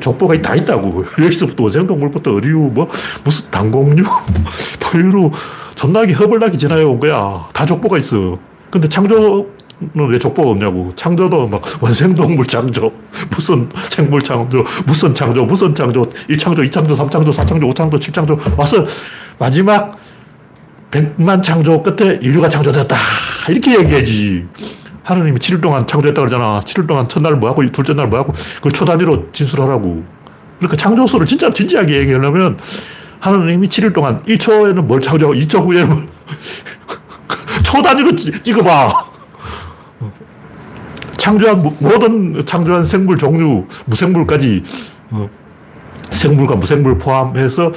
[0.00, 1.04] 족보가 다 있다고.
[1.20, 2.88] 여기서부터 원생동물부터 어류, 뭐,
[3.24, 4.04] 무슨 당공류,
[4.80, 5.30] 포유류,
[5.74, 7.48] 존나게 허벌나게 지나해 온 거야.
[7.52, 8.38] 다 족보가 있어.
[8.70, 9.46] 근데 창조
[9.80, 10.92] 왜 족보가 없냐고.
[10.96, 12.92] 창조도 막 원생동물 창조,
[13.30, 18.84] 무슨 생물 창조, 무슨 창조, 무슨 창조, 1창조, 2창조, 3창조, 4창조, 5창조, 7창조 와서
[19.38, 19.96] 마지막
[20.90, 22.96] 100만 창조 끝에 인류가 창조되었다.
[23.50, 24.46] 이렇게 얘기하지.
[25.04, 26.60] 하나님이 7일 동안 창조했다 그러잖아.
[26.64, 30.02] 7일 동안 첫날 뭐하고 둘째 날 뭐하고 그걸 초 단위로 진술하라고.
[30.58, 32.58] 그러니까 창조소를 진짜 진지하게 얘기하려면
[33.20, 36.06] 하나님이 7일 동안 1초에는 뭘 창조하고 2초 후에는 뭘
[37.64, 39.07] 초 단위로 찍어봐.
[41.28, 44.62] 창조한 모든 창조한 생물 종류, 무생물까지
[45.10, 45.28] 어,
[46.10, 47.70] 생물과 무생물 포함해서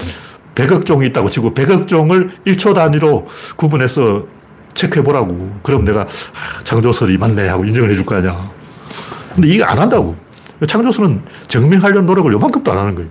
[0.56, 3.28] 100억 종이 있다고 치고 100억 종을 1초 단위로
[3.58, 4.24] 구분해서
[4.74, 5.60] 체크해 보라고.
[5.64, 8.50] 그럼 내가 아, 창조설이 맞네 하고 인정을 해줄 거 아니야.
[9.36, 10.16] 근데 이게 안 한다고.
[10.66, 13.10] 창조설은 증명하려는 노력을 요만큼도 안 하는 거예요.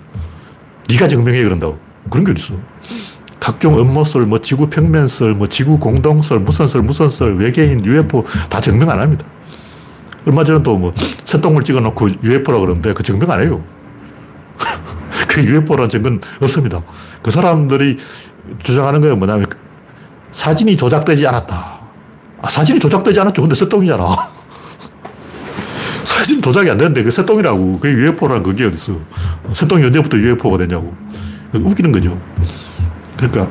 [0.89, 1.79] 네가 증명해 그런다고.
[2.09, 2.57] 그런 게 어딨어.
[3.39, 8.61] 각종 음모설, 뭐 지구 평면설, 뭐 지구 공동설, 무슨 설, 무슨 설, 외계인, UFO 다
[8.61, 9.27] 증명 안 합니다.
[10.27, 10.93] 얼마 전에 또뭐
[11.25, 13.63] 새똥을 찍어 놓고 UFO라고 그러는데 그 증명 안 해요.
[15.29, 16.83] 그 UFO라는 증거는 없습니다.
[17.23, 17.97] 그 사람들이
[18.59, 19.47] 주장하는 건 뭐냐면
[20.33, 21.81] 사진이 조작되지 않았다.
[22.43, 23.43] 아, 사진이 조작되지 않았죠.
[23.43, 24.17] 근데 새똥이잖아.
[26.05, 27.81] 사진 조작이 안 되는데 그 새똥이라고.
[27.81, 28.99] 그게 UFO라는 그게 어딨어.
[29.53, 30.95] 새똥이 언제부터 UFO가 되냐고.
[31.53, 32.19] 웃기는 거죠.
[33.17, 33.49] 그러니까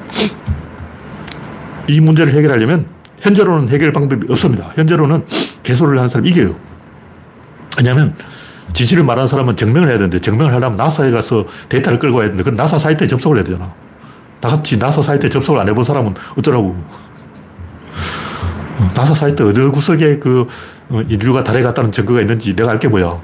[1.88, 2.88] 이 문제를 해결하려면
[3.20, 4.72] 현재로는 해결 방법이 없습니다.
[4.76, 5.26] 현재로는
[5.70, 6.56] 개소를 하는 사람이 이겨요.
[7.78, 8.16] 왜냐하면
[8.74, 12.58] 진실을 말하는 사람은 증명을 해야 되는데 증명을 하려면 나사에 가서 데이터를 끌고 와야 되는데 그건
[12.58, 13.72] 나사 사이트에 접속을 해야 되잖아.
[14.42, 16.76] 나같이 나사 사이트에 접속을 안 해본 사람은 어쩌라고.
[18.78, 20.48] 어, 나사 사이트 어느 구석에 그
[20.90, 23.22] 어, 인류가 달에 갔다는 증거가 있는지 내가 알게 뭐야.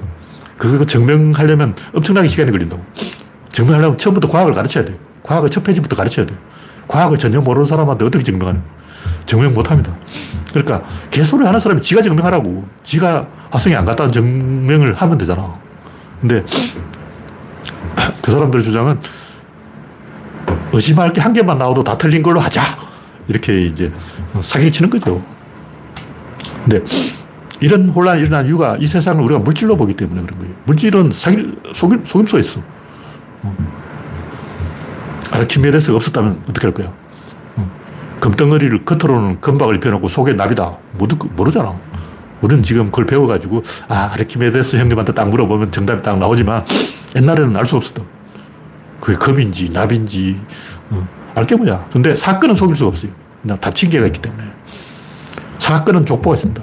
[0.56, 2.84] 그거 증명하려면 엄청나게 시간이 걸린다고.
[3.50, 4.98] 증명하려면 처음부터 과학을 가르쳐야 돼.
[5.22, 6.34] 과학의 첫 페이지부터 가르쳐야 돼.
[6.88, 8.62] 과학을 전혀 모르는 사람한테 어떻게 증명하는
[9.24, 9.96] 증명 못 합니다.
[10.50, 12.64] 그러니까 개소를 하는 사람이 지가 증명하라고.
[12.82, 15.54] 지가 화성에 안 갔다는 증명을 하면 되잖아.
[16.20, 16.44] 근데
[18.22, 18.98] 그 사람들 주장은
[20.72, 22.62] 의심할 게 한 개만 나와도 다 틀린 걸로 하자.
[23.28, 23.92] 이렇게 이제
[24.40, 25.22] 사기를 치는 거죠.
[26.64, 26.82] 근데
[27.60, 30.54] 이런 혼란이 일어난 이유가 이 세상을 우리가 물질로 보기 때문에 그런 거예요.
[30.64, 32.60] 물질은 사기, 속임, 속임수가 있어.
[35.32, 36.92] 아르키메데스가 없었다면 어떻게 할 거야?
[38.20, 40.78] 금덩어리를 겉으로는 금박을 입혀놓고 속에 나비다.
[41.36, 41.78] 모르잖아.
[42.40, 46.64] 우리는 지금 그걸 배워가지고, 아, 아르키메데스 형님한테 딱 물어보면 정답이 딱 나오지만,
[47.14, 48.02] 옛날에는 알 수 없었다.
[49.00, 50.40] 그게 금인지, 나비인지,
[50.90, 51.86] 어, 알게 뭐야.
[51.92, 53.10] 근데 사건은 속일 수가 없어요.
[53.42, 54.42] 그냥 다친 개가 있기 때문에.
[55.58, 56.62] 사건은 족보가 있습니다.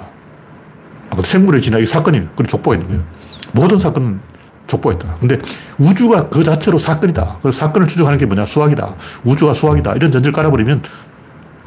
[1.10, 2.28] 아, 생물의 진화이 사건이에요.
[2.34, 3.04] 그런 족보가 있는 거예요.
[3.52, 4.20] 모든 사건은
[4.66, 5.16] 족보가 있다.
[5.20, 5.38] 근데
[5.78, 7.38] 우주가 그 자체로 사건이다.
[7.42, 8.46] 그 사건을 추적하는 게 뭐냐?
[8.46, 8.94] 수학이다.
[9.24, 9.94] 우주가 수학이다.
[9.94, 10.82] 이런 전제를 깔아버리면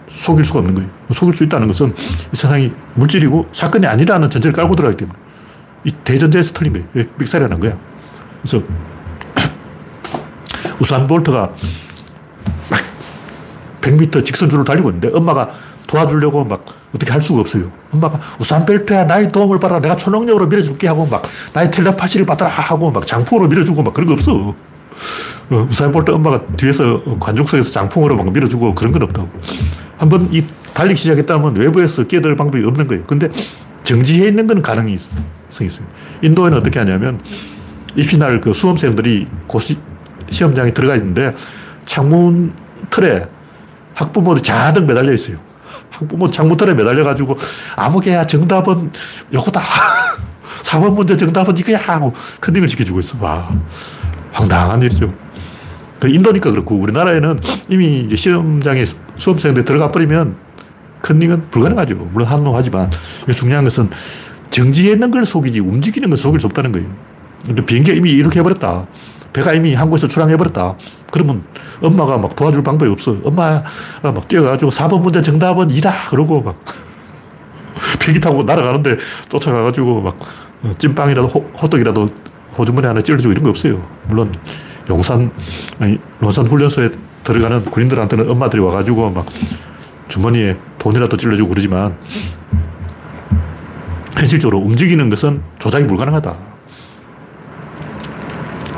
[0.09, 0.89] 속일 수가 없는 거예요.
[1.11, 1.93] 속일 수 있다는 것은
[2.31, 5.17] 이 세상이 물질이고 사건이 아니라는 전제를 깔고 들어가기 때문에
[5.83, 7.07] 이 대전제에서 틀린 거예요.
[7.17, 7.77] 삑사리가 난 거야.
[8.41, 8.65] 그래서
[10.81, 11.51] 우산 볼트가
[12.69, 12.79] 막
[13.81, 15.51] 100m 직선주로 달리고 있는데 엄마가
[15.87, 17.71] 도와주려고 막 어떻게 할 수가 없어요.
[17.91, 21.23] 엄마가 우산 벨트야 나의 도움을 받아 내가 초능력으로 밀어줄게 하고 막
[21.53, 24.55] 나의 텔레파시를 받아라 하고 막 장풍으로 밀어주고 막 그런 거 없어.
[25.49, 29.29] 어, 우산 볼트 엄마가 뒤에서 관중석에서 장풍으로 막 밀어주고 그런 건 없다고.
[29.97, 33.03] 한번 이 달리기 시작했다면 외부에서 끼어들 방법이 없는 거예요.
[33.05, 33.29] 근데
[33.83, 34.95] 정지해 있는 건 가능성이
[35.61, 35.85] 있어요.
[36.21, 37.19] 인도에는 어떻게 하냐면
[37.95, 39.77] 입시 날 그 수험생들이 고시,
[40.29, 41.33] 시험장에 들어가 있는데
[41.85, 42.53] 창문
[42.89, 43.25] 틀에
[43.95, 45.37] 학부모들이 자등 매달려 있어요.
[46.31, 47.37] 창문 틀에 매달려가지고
[47.75, 48.91] 아무 개야 정답은
[49.33, 49.61] 요거다.
[50.63, 53.17] 4번 문제 정답은 이거야 하고 컨닝을 지켜주고 있어.
[53.19, 53.49] 와,
[54.31, 55.13] 황당한 일이죠.
[55.99, 57.39] 그 인도니까 그렇고 우리나라에는
[57.69, 58.85] 이미 시험장에
[59.15, 60.35] 수험생들 들어가 버리면
[61.01, 61.95] 컨닝은 불가능하죠.
[61.95, 62.91] 물론 한노하지만
[63.33, 63.89] 중요한 것은
[64.49, 66.87] 정지해 있는 걸 속이지 움직이는 걸 속일 수 없다는 거예요.
[67.45, 68.85] 근데 비행기가 이미 이렇게 해버렸다.
[69.37, 70.75] 배가 이미 한국에서 출항해버렸다.
[71.11, 71.43] 그러면
[71.79, 73.15] 엄마가 막 도와줄 방법이 없어.
[73.23, 73.63] 엄마가
[74.01, 75.91] 막 뛰어가지고 4번 문제 정답은 이다.
[76.09, 76.59] 그러고 막
[78.01, 78.97] 비행기 타고 날아가는데
[79.29, 80.17] 쫓아가가지고 막
[80.79, 82.09] 찐빵이라도 호, 떡이라도
[82.57, 83.79] 호주머니 하나 찔러주고 이런 거 없어요.
[84.07, 84.33] 물론
[84.89, 85.29] 용산,
[85.79, 86.89] 아니, 용산 훈련소에
[87.23, 89.27] 들어가는 군인들한테는 엄마들이 와가지고 막
[90.07, 91.95] 주머니에 돈이라도 찔러주고 그러지만
[94.15, 96.56] 현실적으로 움직이는 것은 조작이 불가능하다.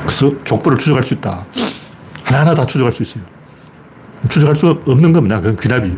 [0.10, 1.46] 그래서 족보를 추적할 수 있다.
[2.24, 3.24] 하나하나 다 추적할 수 있어요.
[4.28, 5.40] 추적할 수 없는 건 뭐냐?
[5.40, 5.98] 그건 귀납이에요.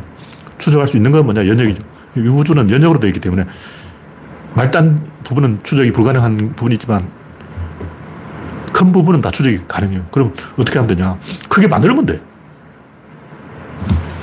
[0.57, 1.47] 추적할 수 있는 건 뭐냐?
[1.47, 1.81] 연역이죠.
[2.17, 3.45] 우주는 연역으로 되어 있기 때문에
[4.53, 7.09] 말단 부분은 추적이 불가능한 부분이 있지만
[8.73, 10.05] 큰 부분은 다 추적이 가능해요.
[10.11, 11.17] 그럼 어떻게 하면 되냐?
[11.47, 12.21] 크게 만들면 돼.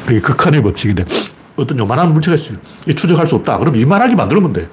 [0.06, 1.06] 그게 극한의 법칙인데
[1.56, 2.58] 어떤 요만한 물체가 있어요.
[2.94, 3.56] 추적할 수 없다.
[3.56, 4.68] 그럼 이만하게 만들면 돼.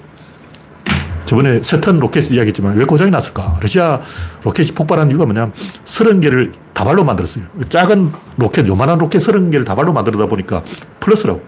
[1.26, 3.58] 저번에 세턴 로켓 이야기했지만 왜 고장이 났을까?
[3.62, 4.00] 러시아
[4.44, 5.54] 로켓이 폭발한 이유가 뭐냐면
[5.86, 7.46] 30개를 다발로 만들었어요.
[7.68, 10.64] 작은 로켓, 요만한 로켓 30개를 다발로 만들다 보니까
[11.00, 11.42] 플러스라고.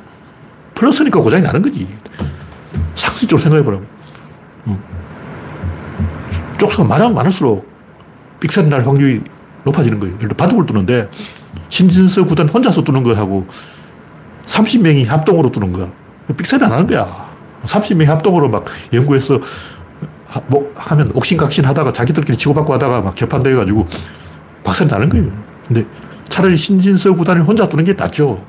[0.74, 1.88] 플러스니까 고장이 나는 거지.
[2.96, 3.86] 상식적으로 생각해보라고.
[4.68, 4.84] 음.
[6.58, 7.68] 쪽수가 많으면 많을수록
[8.39, 9.22] 삑사리 날 확률이
[9.64, 10.16] 높아지는 거예요.
[10.16, 11.10] 예를 들어 바둑을 두는데
[11.70, 13.48] 신진서 구단 혼자서 두는 거하고
[14.46, 15.92] 30명이 합동으로 두는 거야.
[16.36, 17.27] 삑사리 안 나는 거야.
[17.68, 19.39] 30명이 합동으로 막 연구해서
[20.47, 23.86] 뭐 하면 옥신각신 하다가 자기들끼리 치고받고 하다가 막 개판돼가지고
[24.63, 25.32] 박살이 나는 거예요.
[25.68, 25.86] 근데
[26.30, 28.43] 차라리 신진서 구단이 혼자 두는 게 낫죠.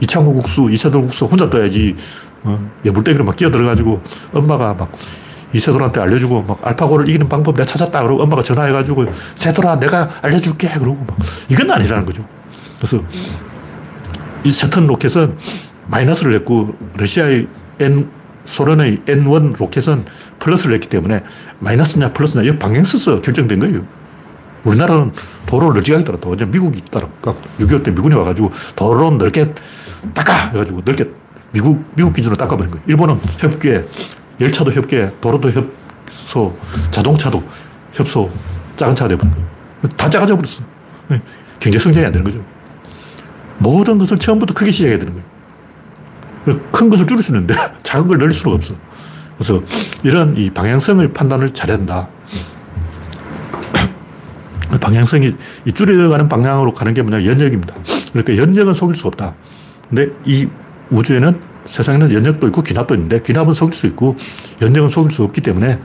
[0.00, 1.96] 이창호 국수, 이세돌 국수 혼자 떠야지.
[2.44, 4.00] 어, 예물대기로 막 끼어들어가지고
[4.32, 4.92] 엄마가 막
[5.52, 8.02] 이세돌한테 알려주고 막 알파고를 이기는 방법 내가 찾았다.
[8.02, 10.68] 그러고 엄마가 전화해가지고 세돌아 내가 알려줄게.
[10.78, 11.18] 그러고 막
[11.48, 12.22] 이건 아니라는 거죠.
[12.76, 13.02] 그래서
[14.44, 15.36] 이 세턴 로켓은
[15.88, 17.46] 마이너스를 냈고 러시아의
[17.80, 18.08] N,
[18.48, 20.04] 소련의 N1 로켓은
[20.38, 21.22] 플러스를 냈기 때문에
[21.60, 23.86] 마이너스냐 플러스냐 이 방향 써서 결정된 거예요.
[24.64, 25.12] 우리나라는
[25.46, 26.28] 도로를 널찍하게 따랐다.
[26.30, 29.54] 어제 미국이 따랐고 6.25때 미군이 와가지고 도로는 넓게
[30.14, 30.50] 닦아!
[30.52, 31.10] 해가지고 넓게
[31.52, 32.84] 미국, 미국 기준으로 닦아버린 거예요.
[32.86, 33.84] 일본은 협계,
[34.40, 36.56] 열차도 협계, 도로도 협소,
[36.90, 37.42] 자동차도
[37.92, 38.30] 협소,
[38.76, 39.46] 작은 차가 돼버린 거예요.
[39.96, 40.62] 다 작아져 버렸어.
[41.60, 42.42] 경제 성장이 안 되는 거죠.
[43.58, 45.27] 모든 것을 처음부터 크게 시작해야 되는 거예요.
[46.72, 48.74] 큰 것을 줄일 수 있는데 작은 걸 늘릴 수가 없어.
[49.36, 49.62] 그래서
[50.02, 52.08] 이런 이 방향성을 판단을 된다.
[54.80, 55.34] 방향성이
[55.64, 57.74] 이 줄여가는 방향으로 가는 게 뭐냐 연역입니다.
[58.12, 59.34] 그러니까 연역은 속일 수 없다.
[59.88, 60.48] 근데 이
[60.90, 64.16] 우주에는 세상에는 연역도 있고 귀납도 있는데 귀납은 속일 수 있고
[64.60, 65.78] 연역은 속일 수 없기 때문에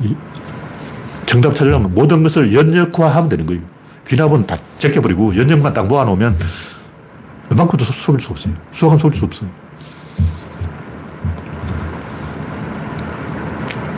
[0.00, 0.14] 이
[1.26, 3.62] 정답 찾으려면 모든 것을 연역화하면 되는 거예요.
[4.06, 6.36] 귀납은 다 제껴버리고 연역만 딱 모아놓으면
[7.50, 8.54] 웬만큼도 속일 수 없어요.
[8.72, 9.50] 수학은 속일 수 없어요.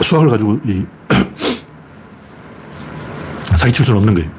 [0.01, 0.85] 수학을 가지고 이
[3.55, 4.31] 사기칠 수는 없는 거예요.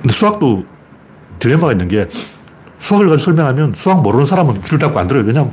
[0.00, 0.64] 근데 수학도
[1.38, 2.08] 딜레마가 있는 게
[2.78, 5.24] 수학을 가지고 설명하면 수학 모르는 사람은 귀를 닫고 안 들어요.
[5.24, 5.52] 왜냐하면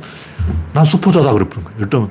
[0.72, 1.78] 난 수포자다 그러는 거예요.
[1.78, 2.10] 일단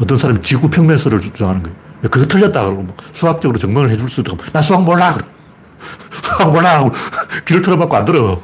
[0.00, 1.76] 어떤 사람이 지구 평면설을 주장하는 거예요.
[2.10, 5.26] 그거 틀렸다 그러고 뭐 수학적으로 증명을 해줄 수 있다고 나 수학 몰라 그러
[6.22, 6.90] 수학 몰라 하고
[7.46, 8.40] 귀를 틀어받고 안 들어.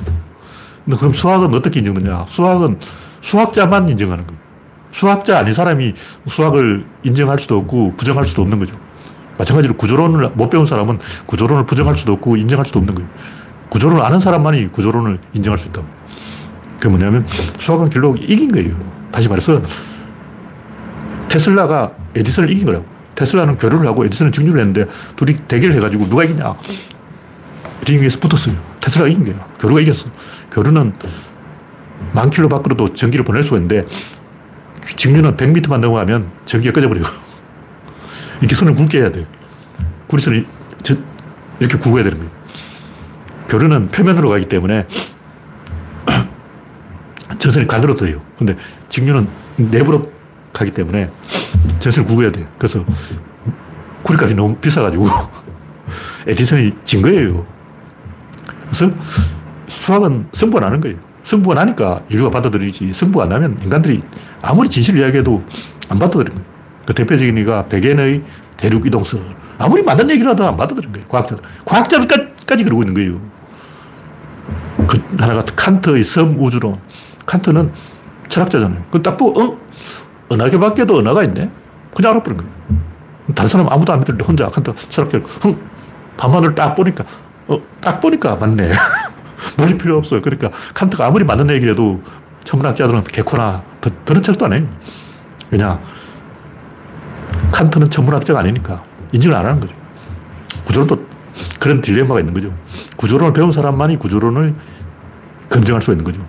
[0.86, 2.26] 그럼 수학은 어떻게 인정하냐?
[2.28, 2.78] 수학은
[3.20, 4.40] 수학자만 인정하는 거예요.
[4.90, 5.94] 수학자 아닌 사람이
[6.28, 8.74] 수학을 인정할 수도 없고 부정할 수도 없는 거죠.
[9.38, 13.10] 마찬가지로 구조론을 못 배운 사람은 구조론을 부정할 수도 없고 인정할 수도 없는 거예요.
[13.70, 15.86] 구조론을 아는 사람만이 구조론을 인정할 수 있다고.
[16.76, 17.26] 그게 뭐냐면
[17.56, 18.78] 수학은 결국 이긴 거예요.
[19.10, 19.62] 다시 말해서
[21.28, 22.84] 테슬라가 에디슨을 이긴 거라고.
[23.14, 26.54] 테슬라는 교류를 하고 에디슨은 증류를 했는데 둘이 대결을 해가지고 누가 이기냐.
[27.86, 28.54] 링 위에서 붙었어요.
[28.80, 29.40] 테슬라가 이긴 거예요.
[29.58, 30.08] 교류가 이겼어.
[30.52, 30.92] 교류는
[32.12, 33.86] 만 킬로 밖으로도 전기를 보낼 수가 있는데
[34.96, 37.04] 직류는 100m만 넘어가면 전기가 꺼져버려요.
[38.40, 39.26] 이렇게 선을 굵게 해야 돼요.
[40.08, 40.44] 구리선을
[41.58, 42.32] 이렇게 굵어야 되는 거예요.
[43.48, 44.86] 교류는 표면으로 가기 때문에
[47.38, 48.20] 전선이 간으로 돼요.
[48.36, 48.56] 근데
[48.88, 50.02] 직류는 내부로
[50.52, 51.10] 가기 때문에
[51.78, 52.46] 전선을 굵어야 돼요.
[52.58, 52.84] 그래서
[54.02, 55.06] 구리값이 너무 비싸가지고
[56.26, 57.46] 에디슨이 진 거예요.
[58.64, 58.90] 그래서
[59.80, 60.96] 수학은 승부가 나는 거예요.
[61.24, 64.02] 승부가 나니까 인류가 받아들이지 승부가 안 나면 인간들이
[64.42, 65.42] 아무리 진실을 이야기해도
[65.88, 66.52] 안 받아들이는 거예요.
[66.86, 68.22] 그 대표적인 이가 백엔의
[68.56, 69.20] 대륙 이동설.
[69.58, 71.08] 아무리 맞는 얘기를 하도 안 받아들이는 거예요.
[71.08, 71.44] 과학자들.
[71.64, 73.20] 과학자들까지 그러고 있는 거예요.
[74.86, 76.78] 그 하나가 칸트의 섬 우주론.
[77.24, 77.70] 칸트는
[78.28, 78.84] 철학자잖아요.
[78.90, 79.58] 그딱 보고, 어?
[80.32, 81.50] 은하계 밖에도 은하가 있네?
[81.94, 82.52] 그냥 알아버린 거예요.
[83.34, 85.56] 다른 사람 아무도 안 믿는데 혼자 칸트 철학자를, 흥!
[86.16, 87.04] 밤하늘 딱 보니까,
[87.46, 88.72] 어, 딱 보니까 맞네.
[89.56, 90.22] 머리 필요 없어요.
[90.22, 92.02] 그러니까 칸트가 아무리 맞는 얘기를 해도
[92.44, 94.64] 천문학자들은 개코나 더, 더는 책도 안 해요.
[95.50, 95.80] 왜냐?
[97.52, 98.82] 칸트는 천문학자가 아니니까
[99.12, 99.74] 인정을 안 하는 거죠.
[100.64, 101.06] 구조론도
[101.58, 102.54] 그런 딜레마가 있는 거죠.
[102.96, 104.54] 구조론을 배운 사람만이 구조론을
[105.48, 106.20] 검증할 수 있는 거죠.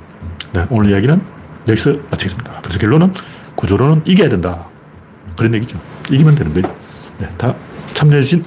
[0.53, 1.22] 네, 오늘 이야기는
[1.68, 2.59] 여기서 마치겠습니다.
[2.61, 3.14] 그래서 결론은
[3.55, 4.68] 구조론은 이겨야 된다.
[5.38, 5.80] 그런 얘기죠.
[6.11, 6.76] 이기면 되는 거예요.
[7.20, 7.55] 네, 다
[7.93, 8.43] 참여해주신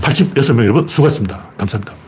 [0.00, 1.48] 86명 여러분 수고하셨습니다.
[1.58, 2.05] 감사합니다.